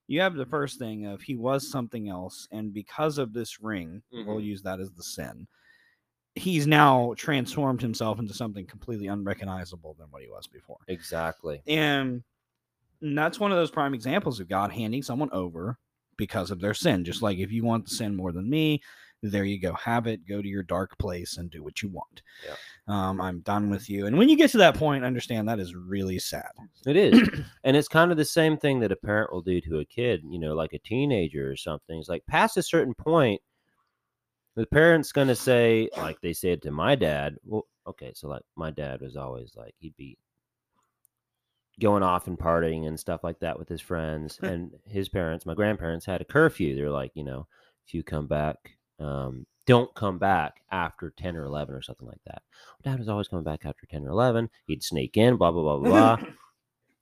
[0.08, 4.04] you have the first thing of he was something else, and because of this ring,
[4.12, 4.44] we'll Mhm.
[4.44, 5.48] use that as the sin.
[6.36, 10.78] He's now transformed himself into something completely unrecognizable than what he was before.
[10.88, 11.62] exactly.
[11.66, 12.24] And
[13.02, 15.78] And that's one of those prime examples of God handing someone over
[16.18, 17.04] because of their sin.
[17.04, 18.82] Just like if you want to sin more than me,
[19.32, 19.74] there you go.
[19.74, 20.28] Have it.
[20.28, 22.22] Go to your dark place and do what you want.
[22.46, 22.56] Yeah.
[22.88, 24.06] Um, I'm done with you.
[24.06, 26.50] And when you get to that point, understand that is really sad.
[26.86, 27.28] It is.
[27.64, 30.22] and it's kind of the same thing that a parent will do to a kid,
[30.30, 32.00] you know, like a teenager or something.
[32.00, 33.42] It's like past a certain point,
[34.56, 38.44] the parent's going to say, like they said to my dad, well, okay, so like
[38.56, 40.18] my dad was always like, he'd be
[41.80, 44.40] going off and partying and stuff like that with his friends.
[44.42, 46.76] and his parents, my grandparents, had a curfew.
[46.76, 47.48] They're like, you know,
[47.86, 52.24] if you come back, um, don't come back after 10 or 11 or something like
[52.26, 52.44] that.
[52.84, 54.50] Dad was always coming back after 10 or 11.
[54.68, 56.28] He'd sneak in, blah, blah, blah, blah, blah.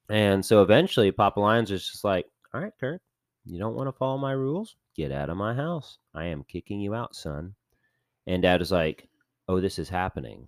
[0.10, 3.02] And so eventually Papa Lions is just like, all right, Kurt,
[3.46, 4.76] you don't want to follow my rules?
[4.96, 5.98] Get out of my house.
[6.14, 7.56] I am kicking you out, son.
[8.28, 9.08] And dad is like,
[9.48, 10.48] oh, this is happening.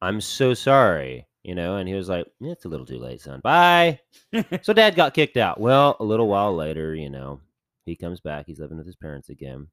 [0.00, 1.76] I'm so sorry, you know?
[1.76, 3.40] And he was like, "Yeah, it's a little too late, son.
[3.40, 4.00] Bye.
[4.62, 5.60] so dad got kicked out.
[5.60, 7.40] Well, a little while later, you know,
[7.84, 8.46] he comes back.
[8.46, 9.68] He's living with his parents again.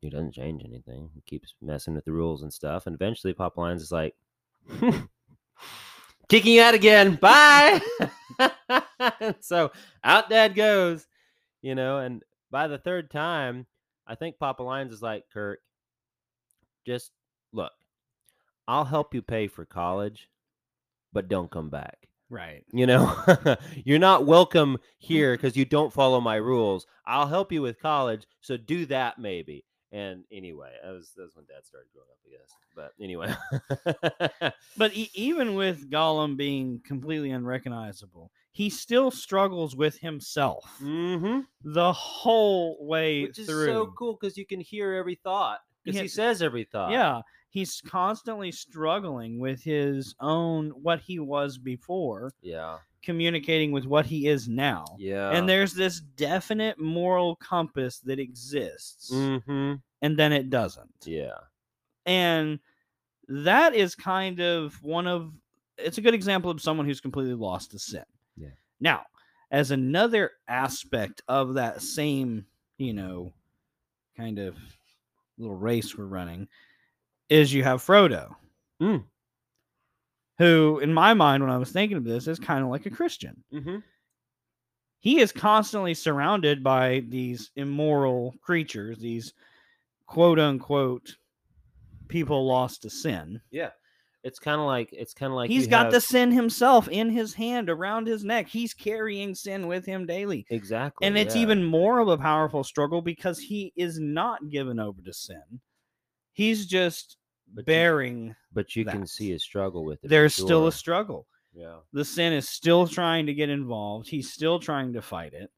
[0.00, 1.10] He doesn't change anything.
[1.14, 2.86] He keeps messing with the rules and stuff.
[2.86, 4.14] And eventually, Papa Lines is like,
[6.28, 7.16] kicking you out again.
[7.16, 7.80] Bye.
[9.40, 9.72] so
[10.02, 11.06] out dad goes,
[11.62, 11.98] you know.
[11.98, 13.66] And by the third time,
[14.06, 15.60] I think Papa Lines is like, Kirk,
[16.86, 17.10] just
[17.52, 17.72] look,
[18.68, 20.28] I'll help you pay for college,
[21.14, 21.96] but don't come back.
[22.28, 22.64] Right.
[22.72, 23.14] You know,
[23.84, 26.86] you're not welcome here because you don't follow my rules.
[27.06, 29.64] I'll help you with college, so do that maybe.
[29.92, 32.50] And anyway, that was that's when Dad started growing up, I guess.
[32.74, 41.40] But anyway, But even with Gollum being completely unrecognizable, he still struggles with himself mm-hmm.
[41.62, 43.66] the whole way which is through.
[43.66, 46.02] so cool because you can hear every thought because Yeah.
[46.02, 46.90] he says every thought.
[46.90, 47.20] Yeah,
[47.54, 54.26] he's constantly struggling with his own what he was before, yeah, communicating with what he
[54.26, 54.84] is now.
[54.98, 55.30] yeah.
[55.30, 59.74] And there's this definite moral compass that exists, mm-hmm.
[60.02, 60.90] and then it doesn't.
[61.04, 61.38] yeah,
[62.04, 62.58] And
[63.28, 65.32] that is kind of one of
[65.78, 68.04] it's a good example of someone who's completely lost to sin.
[68.36, 68.48] Yeah.
[68.80, 69.02] Now,
[69.52, 72.46] as another aspect of that same,
[72.78, 73.32] you know,
[74.16, 74.56] kind of
[75.38, 76.48] little race we're running,
[77.28, 78.34] is you have Frodo.
[78.82, 79.04] Mm.
[80.38, 82.90] Who, in my mind, when I was thinking of this, is kind of like a
[82.90, 83.42] Christian.
[83.52, 83.76] mm-hmm.
[84.98, 89.34] He is constantly surrounded by these immoral creatures, these
[90.06, 91.16] quote unquote
[92.08, 93.40] people lost to sin.
[93.50, 93.70] yeah.
[94.22, 97.10] It's kind of like it's kind of like he's got have- the sin himself in
[97.10, 98.48] his hand around his neck.
[98.48, 100.46] He's carrying sin with him daily.
[100.48, 101.42] exactly, And it's yeah.
[101.42, 105.42] even more of a powerful struggle because he is not given over to sin.
[106.34, 107.16] He's just
[107.52, 108.36] But you- bearing.
[108.52, 110.08] but you can see a struggle with it.
[110.08, 111.26] There's still a struggle.
[111.54, 114.08] yeah, The sin is still trying to get involved.
[114.08, 115.50] He's still trying to fight it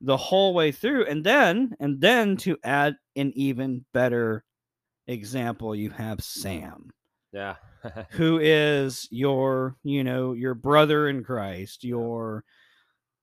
[0.00, 1.06] the whole way through.
[1.06, 4.44] And then, and then to add an even better
[5.06, 6.90] example, you have Sam.
[7.32, 7.56] yeah,
[8.10, 12.42] who is your you know your brother in christ your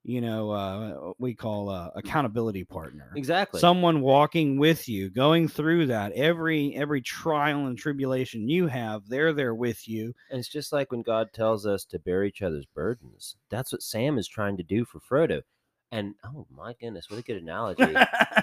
[0.05, 3.59] you know uh we call uh, accountability partner exactly.
[3.59, 9.33] someone walking with you going through that every every trial and tribulation you have they're
[9.33, 12.65] there with you And it's just like when God tells us to bear each other's
[12.65, 13.35] burdens.
[13.49, 15.41] That's what Sam is trying to do for Frodo.
[15.91, 17.93] And oh my goodness, what a good analogy.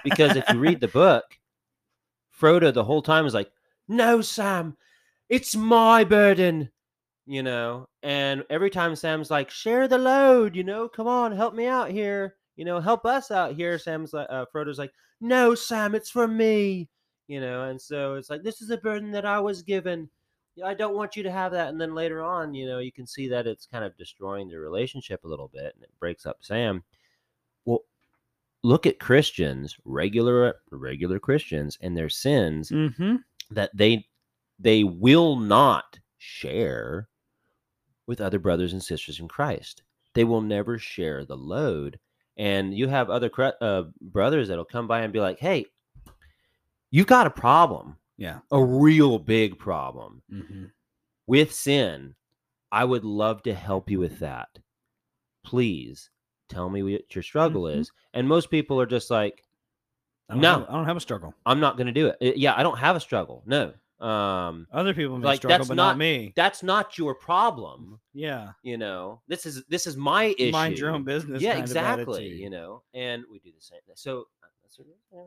[0.05, 1.25] because if you read the book,
[2.38, 3.51] Frodo the whole time is like,
[3.88, 4.77] "No, Sam,
[5.29, 6.70] it's my burden."
[7.27, 11.55] You know, and every time Sam's like, "Share the load," you know, come on, help
[11.55, 12.37] me out here.
[12.57, 13.79] You know, help us out here.
[13.79, 16.89] Sam's like, uh, Frodo's like, "No, Sam, it's for me."
[17.29, 20.09] You know, and so it's like, "This is a burden that I was given."
[20.65, 21.69] I don't want you to have that.
[21.69, 24.59] And then later on, you know, you can see that it's kind of destroying the
[24.59, 26.85] relationship a little bit and it breaks up Sam.
[27.65, 27.85] Well,
[28.63, 33.17] look at Christians, regular regular Christians and their sins mm-hmm.
[33.51, 34.07] that they
[34.59, 37.09] they will not share
[38.07, 39.83] with other brothers and sisters in Christ.
[40.15, 41.99] They will never share the load.
[42.37, 45.67] And you have other uh, brothers that'll come by and be like, "Hey,
[46.91, 50.65] you've got a problem, yeah a real big problem." mm-hmm.
[51.27, 52.15] with sin,
[52.73, 54.49] I would love to help you with that.
[55.45, 56.11] Please
[56.49, 57.77] tell me what your struggle Mhm.
[57.79, 57.93] is.
[58.15, 59.43] And most people are just like,
[60.29, 60.61] I No.
[60.61, 62.17] have, i don't have a struggle I'm not going to do it.
[62.23, 63.43] Uh, Yeah, I don't have a struggle.
[63.47, 63.73] No.
[64.03, 68.01] Um, other people may Like, struggle that's but not, not- me that's not your problem.
[68.12, 70.51] yeah You know, this is this is my issue.
[70.51, 72.29] mind your own business yeah, exactly.
[72.29, 73.79] You know, and we do the same.
[73.95, 74.47] So uh,
[75.15, 75.23] yeah,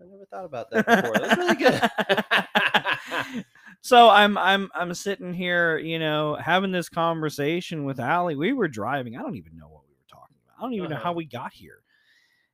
[0.00, 1.18] I never thought about that before.
[1.18, 3.44] That's really good.
[3.82, 8.36] so I'm I'm I'm sitting here, you know, having this conversation with Allie.
[8.36, 9.16] We were driving.
[9.16, 10.58] I don't even know what we were talking about.
[10.58, 11.12] I don't even know how Uh-huh.
[11.14, 11.78] we got here.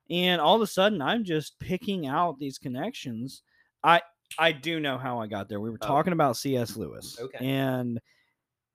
[0.08, 3.42] And all of a sudden, I'm just picking out these connections.
[3.84, 4.00] I
[4.38, 5.60] I do know how I got there.
[5.60, 5.86] We were Oh.
[5.86, 6.76] talking about C.S.
[6.76, 7.38] Lewis Okay.
[7.40, 8.00] and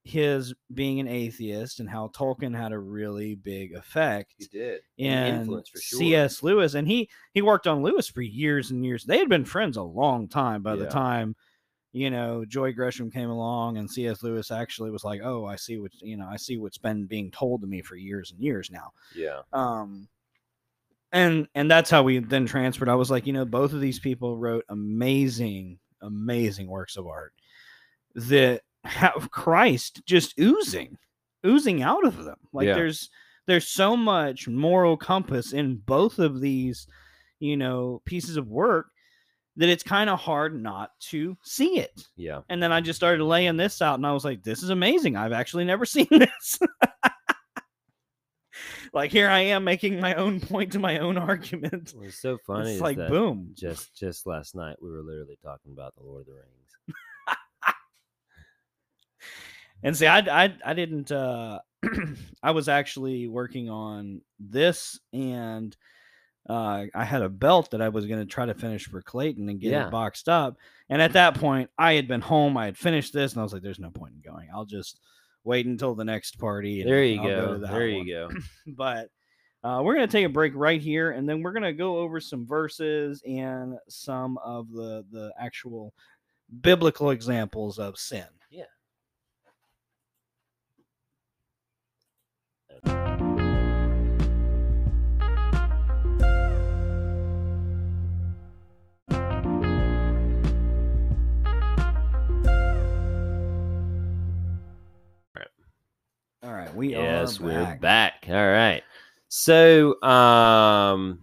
[0.04, 4.82] his being an atheist and how Tolkien had a really big effect You did.
[5.00, 6.00] and influence for sure.
[6.00, 6.44] C.S.
[6.44, 9.06] Lewis, and he he worked on Lewis for years and years.
[9.06, 11.36] They had been friends a long time by the time
[11.94, 14.24] you know Joy Gresham came along, and C.S.
[14.24, 16.28] Lewis actually was like, "Oh, I see what you know.
[16.28, 19.42] I see what's been being told to me for years and years now." Yeah.
[19.54, 20.08] Um,
[21.16, 22.90] and and that's how we then transferred.
[22.90, 27.34] I was like, you know, both of these people wrote amazing, amazing works of art
[28.16, 30.98] that have Christ just oozing,
[31.46, 32.38] oozing out of them.
[32.54, 32.76] Like Yeah.
[32.76, 33.10] there's
[33.48, 36.88] there's so much moral compass in both of these,
[37.40, 38.88] you know, pieces of work
[39.56, 42.08] that it's kind of hard not to see it.
[42.18, 42.42] Yeah.
[42.50, 45.16] And then I just started laying this out, and I was like, "This is amazing!
[45.16, 46.60] I've actually never seen this."
[48.94, 51.94] like here I am making my own point to my own argument.
[51.96, 53.52] What's so funny it's like boom.
[53.54, 56.96] just just last night we were literally talking about the Lord of the Rings.
[59.84, 61.12] And see, I I I didn't.
[61.12, 61.60] uh
[62.44, 65.76] I was actually working on this, and
[66.50, 69.48] uh I had a belt that I was going to try to finish for Clayton
[69.50, 69.88] and get Yeah.
[69.88, 70.58] it boxed up.
[70.90, 72.58] And at that point, I had been home.
[72.58, 74.48] I had finished this, and I was like, "There's no point in going.
[74.54, 75.00] I'll just
[75.46, 77.54] wait until the next party." And There you I'll go.
[77.54, 78.30] to that there one." you go.
[78.68, 79.10] but
[79.64, 81.98] uh, we're going to take a break right here and then we're going to go
[81.98, 85.94] over some verses and some of the the actual
[86.62, 88.66] biblical examples of sin Yeah.
[106.46, 107.82] All right we yes, are we're back.
[107.82, 108.26] back.
[108.30, 108.84] All right.
[109.30, 111.20] So, um,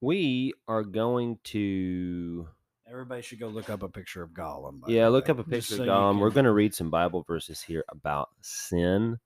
[0.00, 2.48] we are going to
[2.90, 5.76] everybody should go look up a picture of gollum yeah look way, up a picture
[5.82, 6.18] of Gollum.
[6.18, 9.18] We're going to read some Bible verses here about sin,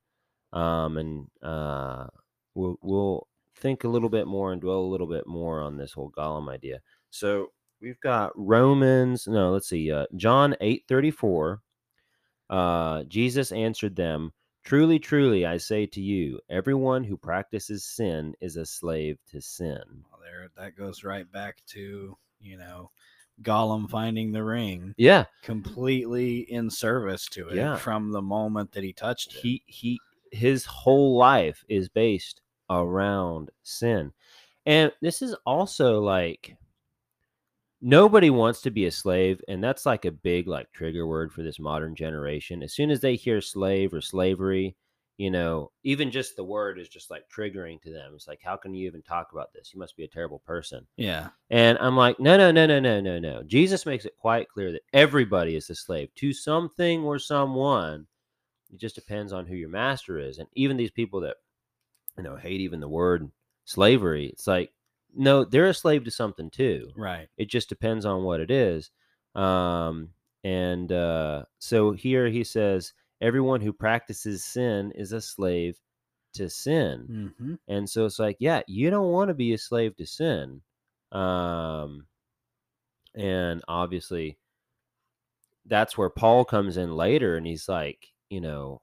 [0.52, 2.06] um, and uh,
[2.54, 3.26] we'll we'll
[3.56, 6.50] think a little bit more and dwell a little bit more on this whole Gollum
[6.50, 6.80] idea.
[7.10, 9.26] So we've got Romans.
[9.26, 9.90] No, let's see.
[9.90, 11.62] Uh, John eight thirty four.
[12.50, 14.32] Uh, Jesus answered them.
[14.68, 19.80] Truly, truly, I say to you, everyone who practices sin is a slave to sin.
[20.12, 22.90] Well, there that goes right back to you know
[23.40, 27.76] gollum finding the ring Yeah, completely in service to it Yeah.
[27.76, 29.98] from the moment that he touched it he he
[30.32, 34.12] his whole life is based around sin
[34.66, 36.58] and this is also like
[37.80, 41.42] nobody wants to be a slave and that's like a big like trigger word for
[41.42, 44.74] this modern generation as soon as they hear slave or slavery
[45.16, 48.56] you know even just the word is just like triggering to them it's like how
[48.56, 51.96] can you even talk about this you must be a terrible person yeah and I'm
[51.96, 53.42] like, no, no, no, no, no, no, no.
[53.42, 58.06] Jesus makes it quite clear that everybody is a slave to something or someone.
[58.72, 60.38] It just depends on who your master is.
[60.38, 61.36] And even these people that,
[62.18, 63.30] you know, hate even the word
[63.64, 64.72] slavery, it's like,
[65.18, 66.90] no, they're a slave to something too.
[66.96, 68.90] right It just depends on what it is.
[69.34, 70.10] Um,
[70.44, 75.78] and uh, so here he says, everyone who practices sin is a slave
[76.34, 77.34] to sin.
[77.38, 80.62] hmm And so it's like, yeah, you don't want to be a slave to sin.
[81.12, 82.06] Um,
[83.14, 84.38] and obviously,
[85.66, 88.80] that's where Paul comes in later and he's like, you know,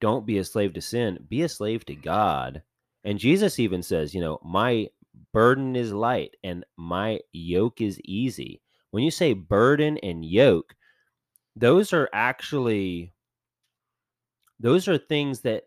[0.00, 2.62] don't be a slave to sin, be a slave to God.
[3.04, 4.88] And Jesus even says, you know, my
[5.32, 8.60] burden is light and my yoke is easy.
[8.90, 10.74] When you say burden and yoke,
[11.56, 13.12] those are actually
[14.60, 15.64] those are things that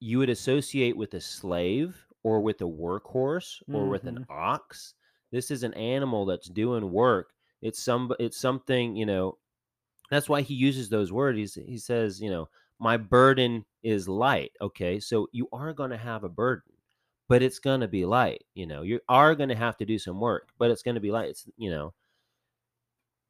[0.00, 4.32] you would associate with a slave or with a workhorse or with an mm-hmm.
[4.32, 4.94] ox.
[5.30, 7.30] This is an animal that's doing work.
[7.62, 9.38] It's some it's something, you know,
[10.10, 11.38] that's why he uses those words.
[11.38, 12.48] He's, he says, you know,
[12.82, 14.52] my burden is light.
[14.60, 15.00] Okay.
[15.00, 16.72] So you are going to have a burden,
[17.28, 18.44] but it's going to be light.
[18.54, 21.00] You know, you are going to have to do some work, but it's going to
[21.00, 21.30] be light.
[21.30, 21.94] It's, you know,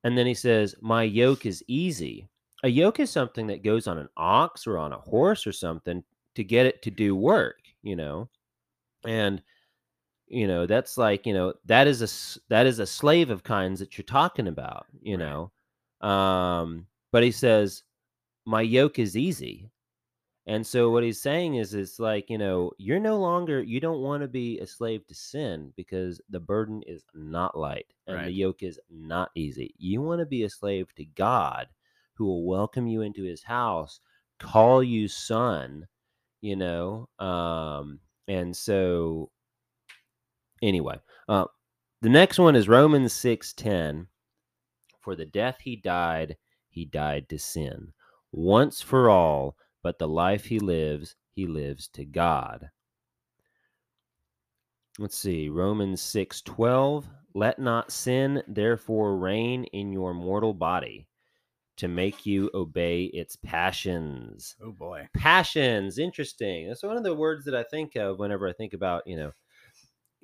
[0.05, 2.29] and then he says, my yoke is easy.
[2.65, 6.03] A yoke is something that goes on an ox or on a horse or something
[6.35, 8.29] to get it to do work, you know,
[9.05, 9.43] and
[10.29, 13.79] you know that's like you know that is a that is a slave of kinds
[13.79, 15.51] that you're talking about you know
[16.01, 17.83] um but he says
[18.45, 19.71] my yoke is easy
[20.47, 24.01] and so what he's saying is it's like you know you're no longer you don't
[24.01, 28.33] want to be a slave to sin because the burden is not light and the
[28.33, 31.69] yoke is not easy you want to be a slave to god
[32.15, 34.01] who will welcome you into his house
[34.41, 35.87] call you son
[36.43, 37.09] you know.
[37.19, 39.31] Um, and so
[40.61, 41.47] anyway, uh,
[42.03, 44.09] the next one is Romans six ten.
[45.01, 46.37] For the death he died,
[46.69, 47.93] he died to sin
[48.33, 52.71] once for all, but the life he lives, he lives to God.
[54.99, 61.09] Let's see, Romans 6:12, let not sin therefore reign in your mortal body
[61.79, 64.57] to make you obey its passions.
[64.61, 65.09] Oh boy.
[65.17, 66.69] Passions, interesting.
[66.69, 69.33] That's one of the words that I think of whenever I think about, you know,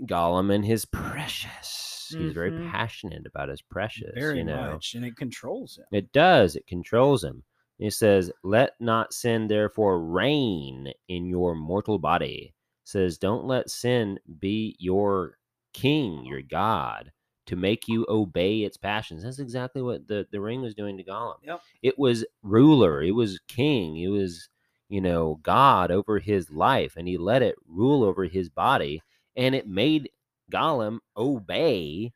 [0.02, 2.14] Gollum and his precious.
[2.18, 2.62] He's very Mhm.
[2.70, 4.82] passionate about his precious, Very you know.
[4.82, 5.86] much, and it controls him.
[5.92, 6.56] It does.
[6.56, 7.44] It controls him.
[7.78, 12.54] It says, "Let not sin therefore reign in your mortal body."
[12.84, 15.38] It says, "Don't let sin be your
[15.72, 17.12] king, your god,
[17.46, 21.04] to make you obey its passions." That's exactly what the the ring was doing to
[21.04, 21.38] Gollum.
[21.42, 21.62] Yep.
[21.82, 23.02] It was ruler.
[23.02, 23.96] It was king.
[23.98, 24.48] It was
[24.88, 29.02] you know God over his life, and he let it rule over his body,
[29.36, 30.10] and it made
[30.50, 32.12] Gollum obey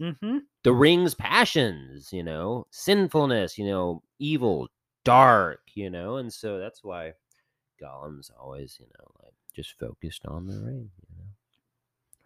[0.00, 0.38] Mm-hmm.
[0.64, 4.68] the ring's passions, you know, sinfulness, you know, evil,
[5.04, 7.12] dark, you know, and so that's why
[7.80, 11.24] Gollum's always, you know, like just focused on the ring, you know.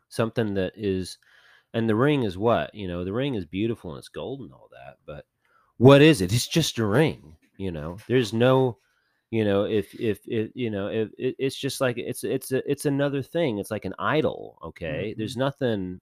[0.09, 1.18] Something that is
[1.74, 2.74] and the ring is what?
[2.74, 5.27] You know, the ring is beautiful and it's gold and all that, but
[5.79, 6.33] what is it?
[6.33, 7.99] It's just a ring, you know.
[8.09, 8.79] There's no
[9.31, 12.70] you know if if it you know if it, it's just like it's it's a,
[12.70, 16.01] it's another thing it's like an idol okay there's nothing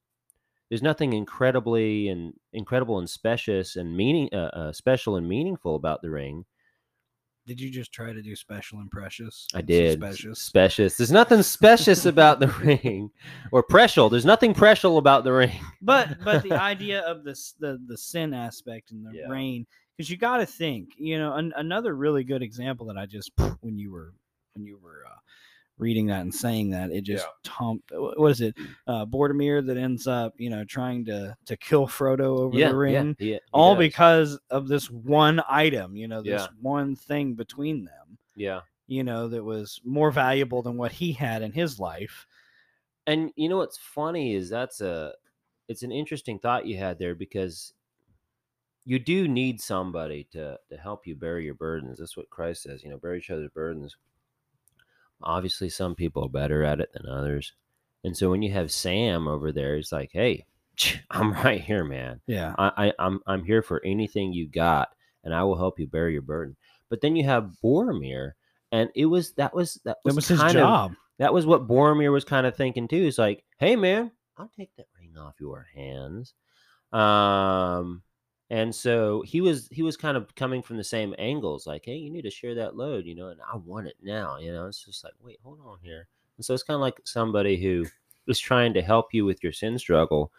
[0.69, 6.03] there's nothing incredibly and incredible and specious and meaning uh, uh, special and meaningful about
[6.03, 6.45] the ring
[7.47, 9.47] Did you just try to do special and precious?
[9.55, 10.41] i did Specious.
[10.41, 13.11] specious there's nothing specious about the ring
[13.53, 17.79] or precious there's nothing precious about the ring but but the idea of this the
[17.87, 19.29] the sin aspect and the Yeah.
[19.29, 19.67] reign
[19.97, 23.31] because you got to think you know an, another really good example that i just
[23.61, 24.15] when you were
[24.55, 25.19] when you were uh,
[25.79, 28.55] reading that and saying that it just tum- wh- what is it
[28.87, 32.77] uh Boromir that ends up you know trying to to kill Frodo over yeah the
[32.77, 33.17] ring?
[33.19, 33.81] yeah, he- he all does.
[33.81, 36.47] because of this one item you know this Yeah.
[36.61, 38.61] one thing between them yeah.
[38.87, 42.27] you know that was more valuable than what he had in his life.
[43.07, 45.13] And you know what's funny is that's a
[45.69, 47.75] it's an interesting thought you had there because
[48.87, 51.99] you do need somebody to to help you bear your burdens.
[51.99, 53.97] That's what christ says you know bear each other's burdens
[55.25, 57.53] obviously some people are better at it than others
[58.05, 60.45] and so when you have sam over there he's like hey
[61.11, 64.89] i'm right here man yeah I, I i'm i'm here for anything you got
[65.23, 66.57] and i will help you bear your burden
[66.91, 68.33] but then you have boromir
[68.73, 71.47] and it was that was that was, that was his kind of job that was
[71.47, 73.03] what Boromir was kind of thinking too.
[73.03, 76.35] He's like, hey man, I'll take that ring off your hands.
[76.93, 78.03] Um,
[78.55, 81.97] and so he was he was kind of coming from the same angles, like, hey,
[81.97, 84.69] you need to share that load, you know, and I want it now, you know.
[84.69, 86.07] It's just like, wait, hold on here.
[86.37, 87.85] And so it's kind of like somebody who
[88.29, 90.31] is trying to help you with your sin struggle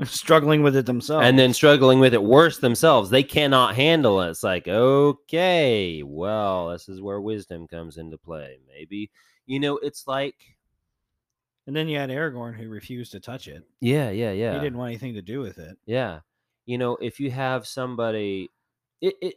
[0.04, 3.08] struggling with it themselves and then struggling with it worse themselves.
[3.08, 4.28] They cannot handle it.
[4.28, 8.58] It's like, okay, well, this is where wisdom comes into play.
[8.68, 9.10] Maybe,
[9.46, 10.36] you know, it's like,
[11.66, 13.62] And then you had Aragorn who refused to touch it.
[13.80, 14.52] yeah, yeah, yeah.
[14.52, 15.78] He didn't want anything to do with it.
[15.86, 16.20] Yeah.
[16.70, 18.50] You know, if you have somebody
[19.00, 19.34] it, it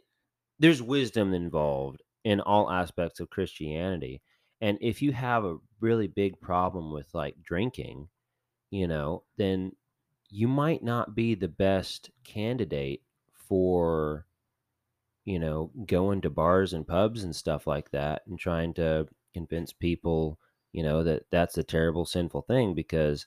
[0.60, 4.22] there's wisdom involved in all aspects of Christianity.
[4.60, 8.08] And if you have a really big problem with like drinking,
[8.70, 9.72] you know, then
[10.30, 13.02] you might not be the best candidate
[13.34, 14.26] for
[15.24, 19.72] you know, going to bars and pubs and stuff like that and trying to convince
[19.72, 20.38] people,
[20.72, 23.26] you know, that that's a terrible sinful thing because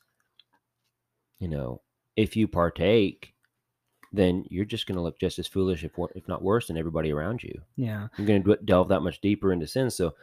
[1.39, 1.82] you know,
[2.16, 3.36] if you partake,
[4.14, 7.12] then you're just going to look just as foolish, if if not worse, than everybody
[7.12, 7.62] around you.
[7.76, 8.08] Yeah.
[8.18, 9.89] You're going to delve that much deeper into sin.
[9.89, 10.14] So,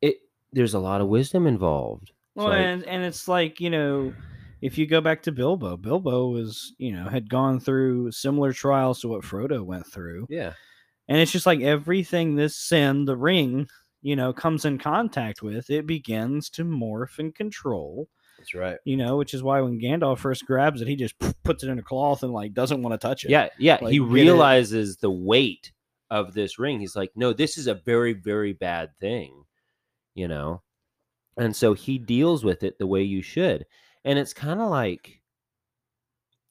[0.00, 0.16] it
[0.52, 2.12] there's a lot of wisdom involved.
[2.34, 4.14] Well, like- and and it's like you know,
[4.60, 9.00] if you go back to Bilbo, Bilbo was you know had gone through similar trials
[9.00, 10.52] to what Frodo went through, yeah,
[11.08, 13.68] and it's just like everything this sin, the ring,
[14.02, 18.08] you know, comes in contact with, it begins to morph and control.
[18.42, 18.78] That's right.
[18.84, 21.14] You know, which is why when Gandalf first grabs it, he just
[21.44, 23.30] puts it in a cloth and like doesn't want to touch it.
[23.30, 23.78] Yeah, yeah.
[23.80, 25.70] Like, he realizes the weight
[26.10, 26.80] of this ring.
[26.80, 29.44] He's like, no, this is a very, very bad thing,
[30.14, 30.62] you know?
[31.36, 33.64] And so he deals with it the way you should.
[34.04, 35.22] And it's kind of like,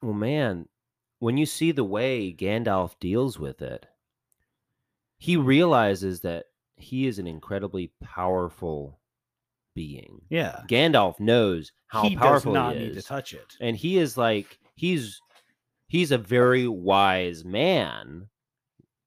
[0.02, 0.68] well, man,
[1.20, 3.86] when you see the way Gandalf deals with it,
[5.18, 6.46] he realizes that
[6.78, 9.01] he is an incredibly powerful
[9.74, 10.22] being.
[10.30, 10.62] yeah.
[10.68, 13.56] Gandalf knows how he powerful does not he need to touch it.
[13.60, 15.22] and he is like he's
[15.88, 18.28] he's a very wise man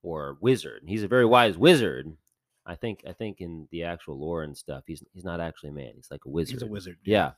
[0.03, 2.15] or wizard he's a very wise wizard
[2.67, 5.73] I think I think in the actual lore and stuff, he's he's not actually a
[5.73, 5.93] man.
[5.95, 6.55] He's like a wizard.
[6.55, 6.97] He's a wizard.
[7.05, 7.33] Yeah.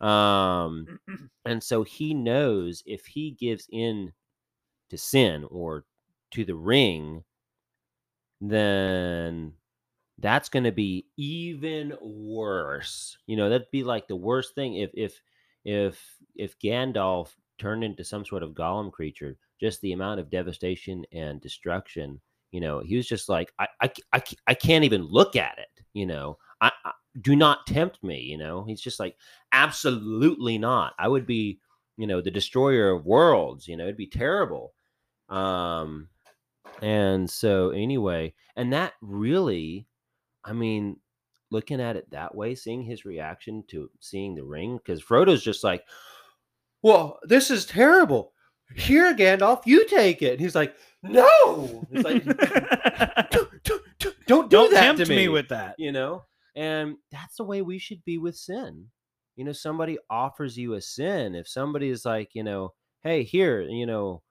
[0.00, 1.00] Um,
[1.44, 4.12] and so he knows if he gives in
[4.90, 5.84] to sin or
[6.32, 7.24] to the ring,
[8.40, 9.52] then
[10.18, 13.16] that's going to be even worse.
[13.26, 15.20] You know, that'd be like the worst thing if if
[15.64, 16.00] if
[16.34, 21.40] if Gandalf turned into some sort of Gollum creature, just the amount of devastation and
[21.40, 22.20] destruction.
[22.52, 25.84] You know, he was just like, I I I, I can't even look at it.
[25.92, 28.20] You know, I, I do not tempt me.
[28.20, 29.16] You know, he's just like,
[29.52, 30.94] absolutely not.
[30.98, 31.60] I would be,
[31.96, 33.68] you know, the destroyer of worlds.
[33.68, 34.72] You know, it'd be terrible.
[35.28, 36.08] Um,
[36.80, 39.87] and so anyway, and that really,
[40.48, 40.96] I mean,
[41.50, 45.62] looking at it that way, seeing his reaction to seeing the ring, because Frodo's just
[45.64, 45.84] like,
[46.82, 48.32] well, this is terrible.
[48.76, 50.32] Here, Gandalf, you take it.
[50.32, 51.86] And he's like, no.
[51.90, 52.24] It's like,
[53.30, 55.16] don't, don't, don't, don't do Don't that tempt to me.
[55.16, 55.74] me with that.
[55.78, 56.24] you know
[56.56, 58.86] and that's the way we should be with sin
[59.36, 62.72] you know somebody offers you a sin if somebody is like you know
[63.02, 64.22] hey here you know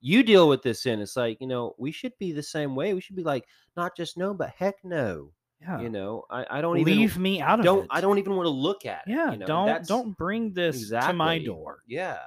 [0.00, 2.94] you deal with this sin it's like you know we should be the same way
[2.94, 3.44] we should be like
[3.76, 5.30] not just no but heck no
[5.62, 5.80] Yeah.
[5.80, 7.88] you know i, I don't Leave even me out of don't it.
[7.92, 9.30] i don't even want to look at it Yeah.
[9.32, 9.46] you know?
[9.46, 11.82] don't That's- don't bring this to my door.
[11.86, 12.18] yeah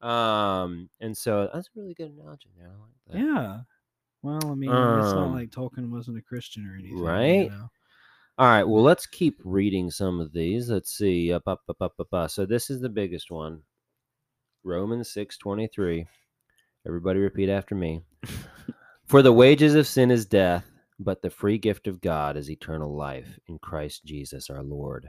[0.00, 3.60] um and so that's a really good analogy there i like that Yeah.
[4.24, 7.50] Well, I mean, it's not Um, like Tolkien wasn't a Christian or anything, you right?
[7.50, 7.68] know?
[8.38, 10.70] All right, well, let's keep reading some of these.
[10.70, 11.32] Let's see.
[11.32, 12.30] Up, up, up, up, up, up.
[12.30, 13.62] So this is the biggest one.
[14.62, 16.06] Romans 6:23.
[16.86, 18.02] Everybody repeat after me.
[19.06, 20.70] For the wages of sin is death,
[21.02, 25.08] but the free gift of God is eternal life in Christ Jesus our Lord.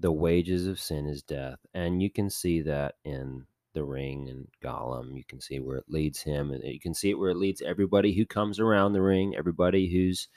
[0.00, 4.48] The wages of sin is death, and you can see that in the ring and
[4.62, 5.16] Gollum.
[5.16, 7.62] You can see where it leads him, and you can see it where it leads
[7.62, 10.28] everybody who comes around the ring, everybody who's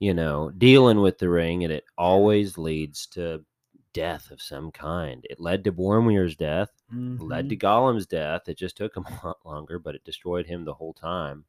[0.00, 3.44] you know, dealing with the ring, and it always leads to
[3.92, 5.24] death of some kind.
[5.28, 6.70] It led to Boromir's death,
[7.18, 7.60] led to Mhm.
[7.60, 8.48] Gollum's death.
[8.48, 11.44] It just took him a lot longer, but it destroyed him the whole time.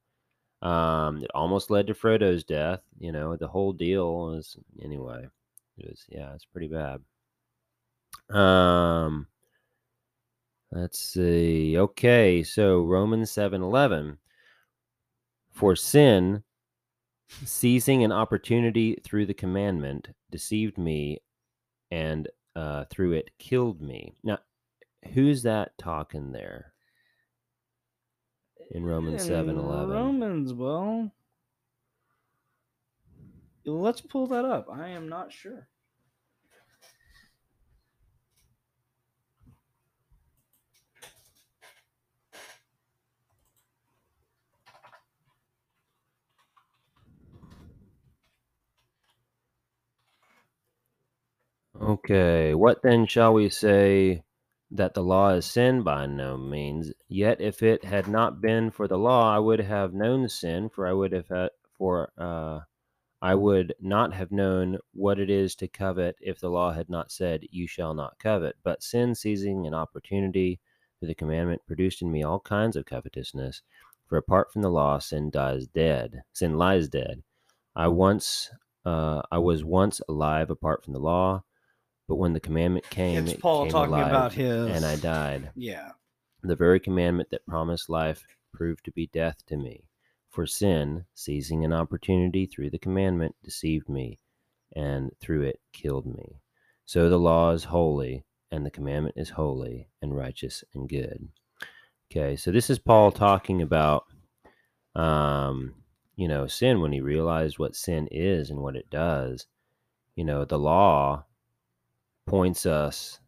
[0.62, 2.82] Um, it almost led to Frodo's death.
[3.00, 5.28] You know, the whole deal was anyway.
[5.78, 7.02] It was yeah, it's pretty bad.
[8.36, 9.28] Um,
[10.72, 11.78] let's see.
[11.78, 14.18] Okay, so Romans seven eleven.
[15.52, 16.44] For sin,
[17.46, 21.22] seizing an opportunity through the commandment, deceived me,
[21.92, 24.14] and uh, through it killed me.
[24.24, 24.40] Now,
[25.14, 26.74] who's that talking there?
[28.72, 29.90] In Romans In 7:11.
[29.90, 31.12] Romans, well,
[33.66, 34.68] let's pull that up.
[34.72, 35.68] I am not sure.
[51.82, 54.24] Okay, what then shall we say
[54.72, 55.82] that the law is sin?
[55.84, 56.92] By no means.
[57.08, 60.88] Yet if it had not been for the law, I would have known sin, for
[60.88, 62.62] I would have had for uh
[63.22, 67.12] I would not have known what it is to covet if the law had not
[67.12, 68.56] said, You shall not covet.
[68.64, 70.60] But sin, seizing an opportunity
[71.00, 73.62] through the commandment, produced in me all kinds of covetousness.
[74.08, 76.22] For apart from the law, sin dies dead.
[76.32, 77.24] Sin lies dead.
[77.76, 78.52] I once,
[78.86, 81.44] uh, I was once alive apart from the law,
[82.10, 84.66] but when the commandment came, It's it Paul came talking alive, about his.
[84.76, 85.52] and I died.
[85.56, 85.92] Yeah.
[86.42, 89.84] The very commandment that promised life proved to be death to me.
[90.32, 94.20] For sin, seizing an opportunity through the commandment, deceived me,
[94.76, 96.42] and through it killed me.
[96.86, 101.30] So the law is holy, and the commandment is holy, and righteous, and good.
[102.12, 104.06] Okay, so this is Paul talking about,
[104.96, 105.76] um,
[106.16, 109.46] you know, sin when he realized what sin is and what it does.
[110.16, 111.26] You know, the law
[112.30, 113.20] points us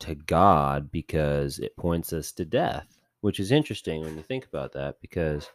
[0.00, 2.86] to God because it points us to death,
[3.20, 5.50] which is interesting when you think about that because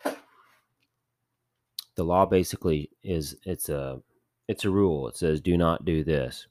[1.95, 4.01] the law basically is it's a
[4.47, 5.07] it's a rule.
[5.07, 6.47] It says do not do this.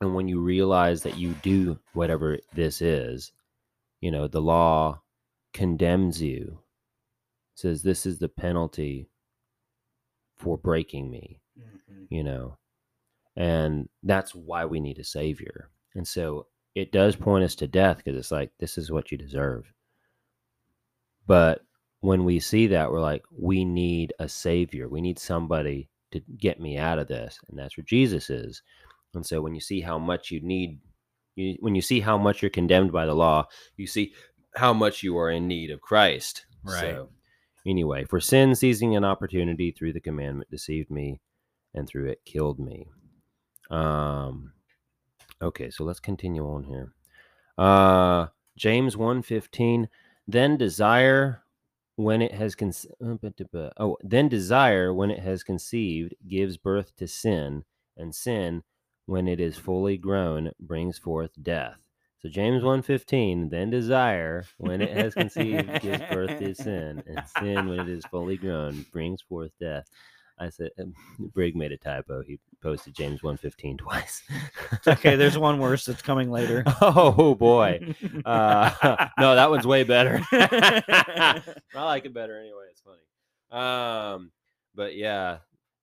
[0.00, 3.32] And when you realize that you do whatever this is,
[4.00, 5.00] you know, the law
[5.52, 6.60] condemns you.
[7.54, 9.08] Says this is the penalty
[10.36, 12.06] for breaking me Mhm.
[12.10, 12.56] you know
[13.38, 15.70] and that's why we need a savior.
[15.94, 19.16] And so it does point us to death because it's like this is what you
[19.16, 19.72] deserve.
[21.26, 21.60] But
[22.00, 24.88] when we see that we're like we need a savior.
[24.88, 28.62] We need somebody to get me out of this and that's where jesus is.
[29.14, 30.80] And so when you see how much you need
[31.36, 34.14] you, when you see how much you're condemned by the law you see
[34.56, 36.44] how much you are in need of christ.
[36.64, 36.80] Right.
[36.80, 37.08] so
[37.64, 41.20] anyway for sin seizing an opportunity through the commandment deceived me
[41.74, 42.88] and through it killed me.
[43.70, 44.52] Um,
[45.42, 46.92] okay, so let's continue on here.
[47.58, 49.88] Uh, James 1:15
[50.26, 51.42] then desire
[51.96, 52.72] when it has con-
[53.78, 57.64] oh then desire when it has conceived gives birth to sin
[57.96, 58.62] and sin
[59.06, 61.88] when it is fully grown brings forth death
[62.20, 67.68] so James 1:15 then desire when it has conceived gives birth to sin and sin
[67.68, 69.88] when it is fully grown brings forth death
[70.38, 70.94] I said um,
[71.34, 72.22] Brig made a typo.
[72.22, 74.22] He posted James 115 twice.
[74.86, 76.64] okay, there's one worse that's coming later.
[76.80, 77.94] oh boy.
[78.24, 80.20] Uh, no, that one's way better.
[80.32, 81.42] I
[81.74, 82.66] like it better anyway.
[82.70, 83.62] It's funny.
[83.62, 84.32] Um,
[84.74, 85.38] but yeah,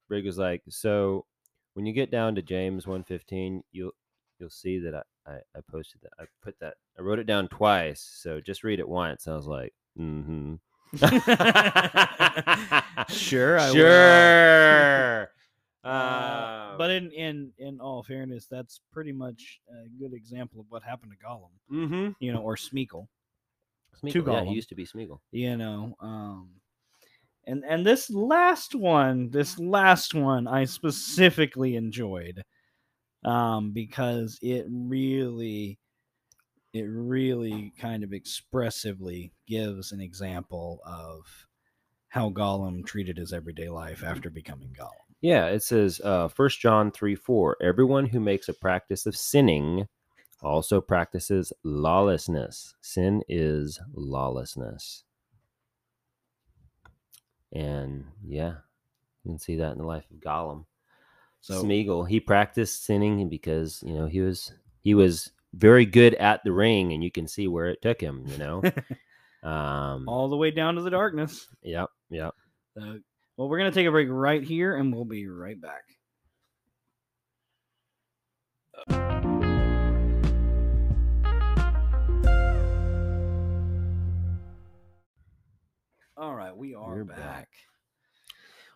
[0.08, 1.26] Brig was like, so
[1.74, 3.92] when you get down to James 115, you'll
[4.38, 6.12] you'll see that I, I, I posted that.
[6.18, 8.00] I put that I wrote it down twice.
[8.00, 9.28] So just read it once.
[9.28, 10.54] I was like, mm-hmm.
[13.08, 15.30] Sure, I sure.
[15.86, 20.82] Uh, but in, in in all fairness, that's pretty much a good example of what
[20.82, 22.08] happened to Gollum, mm-hmm.
[22.18, 23.06] you know, or Smeagol,
[24.02, 24.48] Smeagol, Two yeah, Gollum.
[24.48, 25.20] he used to be Smeagol.
[25.30, 25.94] you know.
[26.00, 26.48] Um,
[27.46, 32.42] and and this last one, this last one, I specifically enjoyed,
[33.24, 35.78] um, because it really,
[36.76, 41.46] it really kind of expressively gives an example of
[42.08, 44.92] how Gollum treated his everyday life after becoming Gollum.
[45.20, 47.56] Yeah, it says uh first John 3 4.
[47.62, 49.88] Everyone who makes a practice of sinning
[50.42, 52.74] also practices lawlessness.
[52.80, 55.04] Sin is lawlessness.
[57.52, 58.56] And yeah,
[59.24, 60.66] you can see that in the life of Gollum.
[61.40, 66.44] So Smeagol, he practiced sinning because, you know, he was he was very good at
[66.44, 68.62] the ring and you can see where it took him, you know.
[69.48, 71.46] um all the way down to the darkness.
[71.62, 72.34] yep, yep.
[72.76, 73.00] So,
[73.36, 75.82] well, we're gonna take a break right here, and we'll be right back.
[86.18, 87.16] All right, we are back.
[87.16, 87.48] back.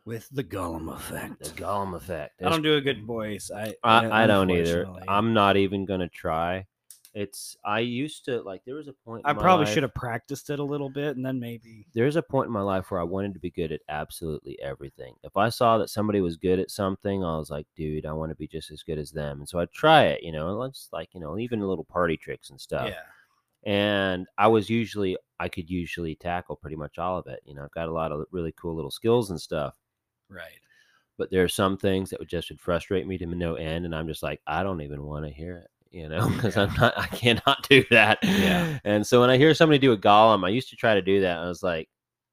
[0.05, 1.41] With the Gollum effect.
[1.41, 2.43] The Gollum effect.
[2.43, 3.51] I don't do a good voice.
[3.55, 4.87] I I, I don't either.
[5.09, 6.67] I'm not even gonna try.
[7.13, 9.95] It's I used to like there was a point I my probably life- should have
[9.95, 11.87] practiced it a little bit, and then maybe.
[11.93, 15.15] there's a point in my life where I wanted to be good at absolutely everything.
[15.25, 18.31] If I saw that somebody was good at something, I was like, dude, I want
[18.31, 19.41] to be just as good as them.
[19.41, 22.17] And so I'd try it, you know, and let's like, you know, even little party
[22.17, 22.91] tricks and stuff.
[22.91, 23.03] Yeah.
[23.73, 27.41] And I was usually I could usually tackle pretty much all of it.
[27.45, 29.75] You know, I've got a lot of really cool little skills and stuff.
[30.31, 30.61] Right.
[31.18, 33.95] But there are some things that would just would frustrate me to no end, and
[33.95, 35.70] I'm just like, I don't even want to hear it.
[35.91, 38.20] You know, because I'm not, I cannot do that.
[38.22, 38.78] Yeah.
[38.85, 41.20] And so when I hear somebody do a Gollum, I used to try to do
[41.22, 41.39] that.
[41.39, 41.89] I was like,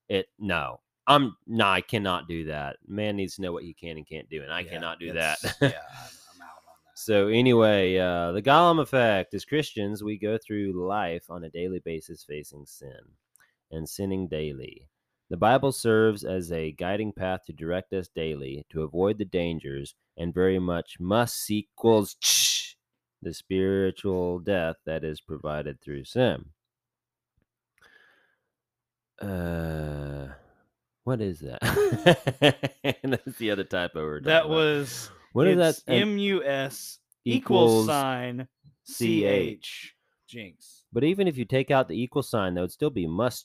[0.10, 2.78] it, no, I'm, no, I cannot do that.
[2.88, 5.14] Man needs to know what he can and can't do, and I Yeah, cannot do
[5.14, 5.40] that.
[5.62, 6.92] yeah, I'm, I'm out on that.
[6.96, 9.34] So anyway, uh, the Gollum effect.
[9.34, 13.00] As Christians, we go through life on a daily basis facing sin
[13.72, 14.88] and sinning daily.
[15.30, 19.94] The Bible serves as a guiding path to direct us daily to avoid the dangers
[20.16, 22.16] and very much must equals
[23.22, 26.46] the spiritual death that is provided through sin.
[29.22, 30.28] Uh,
[31.04, 31.60] what is that?
[33.04, 34.02] That's the other typo.
[34.04, 34.50] We're That about.
[34.50, 35.82] was what is that?
[35.88, 38.48] M U S equals sign
[38.86, 39.94] CH.
[40.30, 40.84] Jinx.
[40.94, 43.44] But even if you take out the equal sign, that would still be mush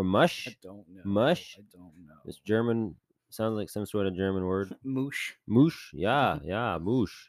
[0.00, 0.48] or mush.
[0.48, 1.02] I don't know.
[1.04, 1.56] Mush?
[1.58, 2.14] I don't know.
[2.24, 2.96] It's German.
[3.28, 4.74] Sounds like some sort of German word.
[4.84, 5.32] Moosh.
[5.48, 5.90] Moosh.
[5.92, 7.28] Yeah, yeah, moosh.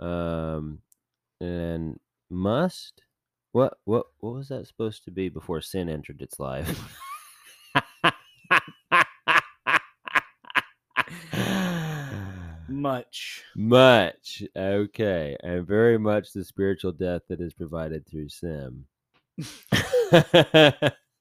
[0.00, 0.80] Um,
[1.40, 1.98] and
[2.28, 3.02] must.
[3.52, 6.96] What what what was that supposed to be before sin entered its life?
[12.68, 13.44] Much.
[13.54, 14.42] much.
[14.56, 18.86] Okay, and very much the spiritual death that is provided through sin.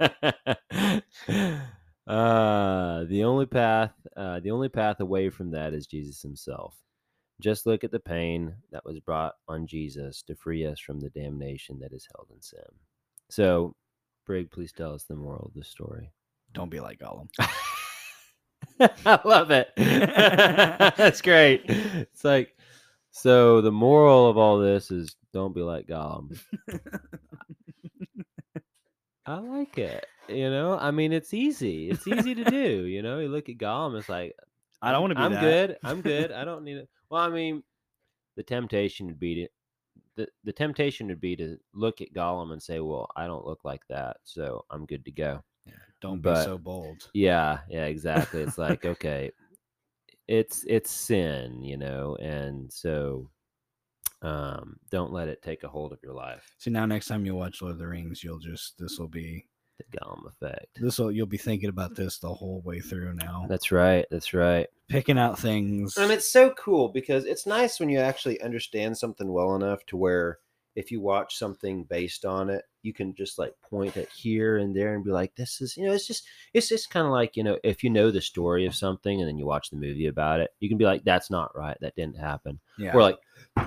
[2.08, 6.76] uh the only path uh the only path away from that is jesus himself.
[7.39, 11.10] Just look at the pain that was brought on jesus to free us from the
[11.10, 12.60] damnation that is held in sin.
[13.30, 13.76] So
[14.26, 16.12] brig please tell us the moral of the story.
[16.54, 17.30] Don't be like Gollum.
[19.06, 19.70] i love it.
[19.78, 21.64] That's great.
[21.68, 22.56] It's like
[23.12, 26.39] so the moral of all this is don't be like gollum
[29.36, 30.05] I like it.
[30.27, 31.89] You know, I mean, it's easy.
[31.89, 32.86] It's easy to do.
[32.86, 34.36] You know, you look at Gollum, it's like,
[34.82, 35.41] I don't want to be I'm that.
[35.41, 35.77] good.
[35.84, 36.32] I'm good.
[36.32, 36.89] I don't need it.
[37.09, 37.63] Well, I mean,
[38.38, 39.47] the temptation would be to
[40.15, 43.63] the the temptation would be to look at Gollum and say, "Well, I don't look
[43.63, 47.09] like that, so I'm good to go." Yeah, don't But- be so bold.
[47.13, 48.41] Yeah, yeah, exactly.
[48.41, 49.32] It's like, okay,
[50.27, 53.29] it's it's sin, you know, and so
[54.22, 56.53] um don't let it take a hold of your life.
[56.59, 59.47] See now, next time you watch Lord of the Rings, you'll just this will be
[59.80, 60.80] The Gollum effect.
[60.80, 64.05] this will you'll be thinking about this the whole way through now, That's right.
[64.11, 64.67] That's right.
[64.89, 65.97] picking out things.
[65.97, 69.97] And it's so cool because it's nice when you actually understand something well enough to
[69.97, 70.38] where
[70.76, 74.76] if you watch something based on it, you can just like point at here and
[74.76, 77.36] there and be like, this is, you know, it's just, it's just kind of like,
[77.36, 80.07] you know, if you know the story of something and then you watch the movie
[80.07, 81.78] about it, you can be like, that's not right.
[81.82, 82.59] That didn't happen.
[82.78, 83.19] yeah, Or like,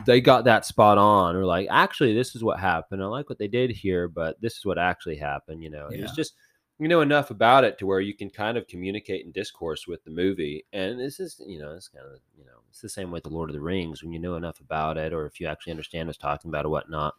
[0.07, 1.36] they got that spot on.
[1.36, 3.02] Or like, actually, this is what happened.
[3.02, 5.86] I like what they did here, but this is what actually happened, you know.
[5.86, 6.34] And It's just,
[6.79, 10.03] you know enough about it to where you can kind of communicate and discourse with
[10.05, 10.64] the movie.
[10.72, 13.29] And this is, you know, it's kind of, you know, it's the same with the
[13.31, 14.03] Lord of the Rings.
[14.03, 16.70] When you know enough about it, or if you actually understand what's talking about or
[16.70, 17.14] whatnot,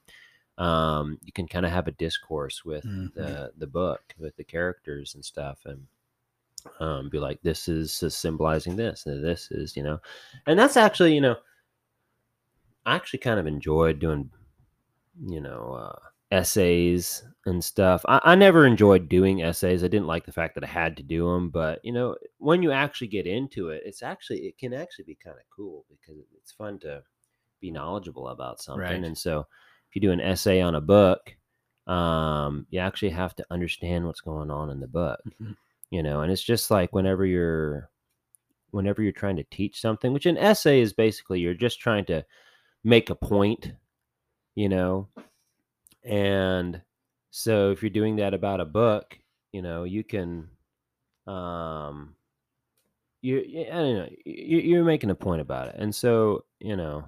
[0.57, 3.13] um, you can kind of have a discourse with Mhm.
[3.15, 5.85] the the book, with the characters and stuff, and
[6.79, 9.99] um, be like, this is symbolizing this, and this is, you know,
[10.47, 11.37] and that's actually, you know,
[12.85, 14.31] I actually kind of enjoyed doing,
[15.25, 15.99] you know, uh,
[16.35, 18.03] essays and stuff.
[18.07, 19.83] I, I never enjoyed doing essays.
[19.83, 22.63] I didn't like the fact that I had to do them, but you know, when
[22.63, 26.21] you actually get into it, it's actually it can actually be kind of cool because
[26.37, 27.01] it's fun to
[27.61, 28.81] be knowledgeable about something.
[28.81, 29.03] Right.
[29.03, 29.47] And so,
[29.89, 31.35] if you do an essay on a book,
[31.87, 35.55] um, you actually have to understand what's going on in the book Mhm.
[35.91, 37.89] you know and it's just like whenever you're
[38.71, 42.25] whenever you're trying to teach something which an essay is basically you're just trying to
[42.83, 43.73] make a point
[44.55, 45.07] you know
[46.05, 46.81] and
[47.31, 49.17] so if you're doing that about a book
[49.51, 50.47] you know you can
[51.27, 52.15] um
[53.21, 55.75] you i don't know you, you're making a point about it.
[55.77, 57.05] And so you know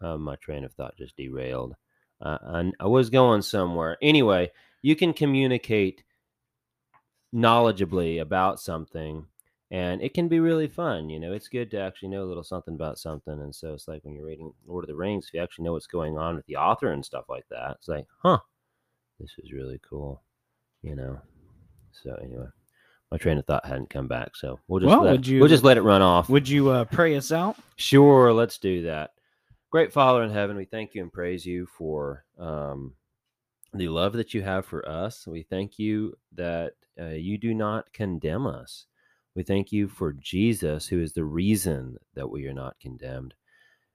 [0.00, 1.74] uh, my train of thought just derailed.
[2.22, 3.96] Uh, I, I was going somewhere.
[4.02, 4.50] Anyway
[4.82, 6.02] you can communicate
[7.34, 9.26] knowledgeably about something
[9.70, 12.42] and it can be really fun you know it's good to actually know a little
[12.42, 15.34] something about something and so it's like when you're reading lord of the rings if
[15.34, 18.06] you actually know what's going on with the author and stuff like that it's like
[18.22, 18.38] huh
[19.20, 20.22] this is really cool
[20.82, 21.18] you know
[21.92, 22.46] so anyway
[23.12, 25.64] my train of thought hadn't come back so we'll just Well, let, you- we'll just
[25.64, 27.56] let it run off Would you uh, pray us out?
[27.76, 29.12] Sure, let's do that.
[29.70, 32.92] Great Father in heaven, we thank you and praise you for um,
[33.74, 35.26] the love that you have for us.
[35.26, 38.86] We thank you that uh, you do not condemn us.
[39.34, 43.34] We thank you for Jesus, who is the reason that we are not condemned.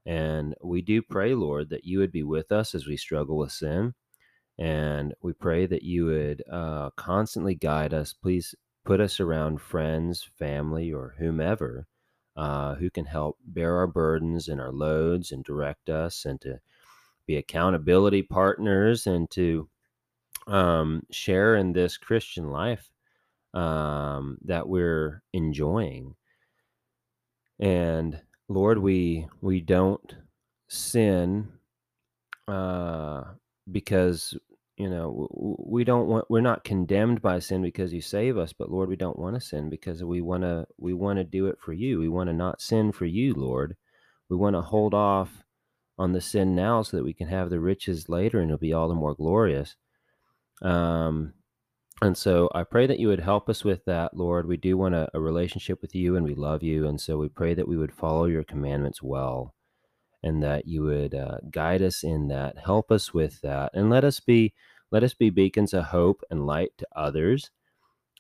[0.05, 3.51] And we do pray, Lord, that you would be with us as we struggle with
[3.51, 3.93] sin.
[4.57, 8.13] And we pray that you would uh, constantly guide us.
[8.13, 8.55] Please
[8.85, 11.87] put us around friends, family, or whomever
[12.37, 16.59] uh, who can help bear our burdens and our loads and direct us and to
[17.25, 19.67] be accountability partners and to
[20.47, 22.91] um, share in this Christian life
[23.55, 26.15] um, that we're enjoying.
[27.59, 30.15] And Lord, we we don't
[30.67, 31.47] sin
[32.47, 33.23] uh,
[33.71, 34.37] because
[34.77, 35.27] you know
[35.65, 38.97] we don't want we're not condemned by sin because you save us but lord we
[38.97, 41.99] don't want to sin because we want to we want to do it for you.
[41.99, 43.77] We want to not sin for you lord.
[44.29, 45.31] We want to hold off
[45.97, 48.73] on the sin now so that we can have the riches later and it'll be
[48.73, 49.75] all the more glorious.
[50.61, 51.33] Um
[52.01, 54.47] and so i pray that you would help us with that lord.
[54.47, 57.29] We do want a, a relationship with you and we love you and so we
[57.29, 59.55] pray that we would follow your commandments well
[60.25, 64.03] and that you would uh, guide us in that help us with that and let
[64.03, 64.53] us be
[64.91, 67.51] let us be beacons of hope and light to others.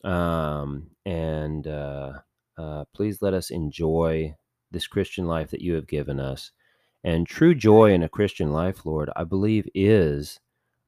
[0.03, 2.13] Um, and uh,
[2.57, 4.35] uh, please let us enjoy
[4.71, 6.51] this christian life that you have given us.
[7.03, 10.39] And true joy in a christian life lord i believe is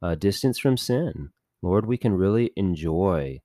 [0.01, 1.31] uh, distance from sin
[1.61, 3.39] lord we can really enjoy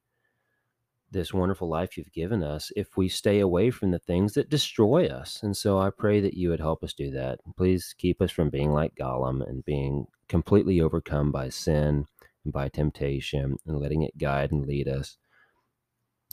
[1.12, 5.06] this wonderful life you've given us if we stay away from the things that destroy
[5.06, 5.40] us.
[5.42, 7.38] And so I pray that you would help us do that.
[7.56, 12.06] Please keep us from being like Gollum and being completely overcome by sin
[12.44, 15.18] and by temptation and letting it guide and lead us.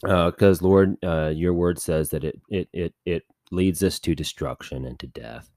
[0.01, 4.85] Because Lord, uh, your word says that it it it it leads us to destruction
[4.85, 5.51] and to death,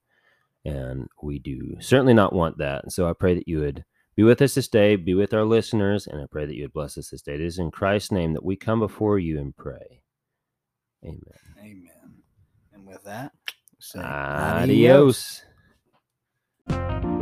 [0.65, 2.83] and we do certainly not want that.
[2.83, 3.85] And so I pray that you would
[4.15, 6.75] be with us this day, be with our listeners, and I pray that you would
[6.75, 7.35] bless us this day.
[7.35, 10.03] It is in Christ's name that we come before you and pray.
[11.03, 11.21] Amen.
[11.59, 12.23] Amen.
[12.75, 13.33] And with that,
[13.79, 15.43] say adios.
[16.69, 17.22] adios.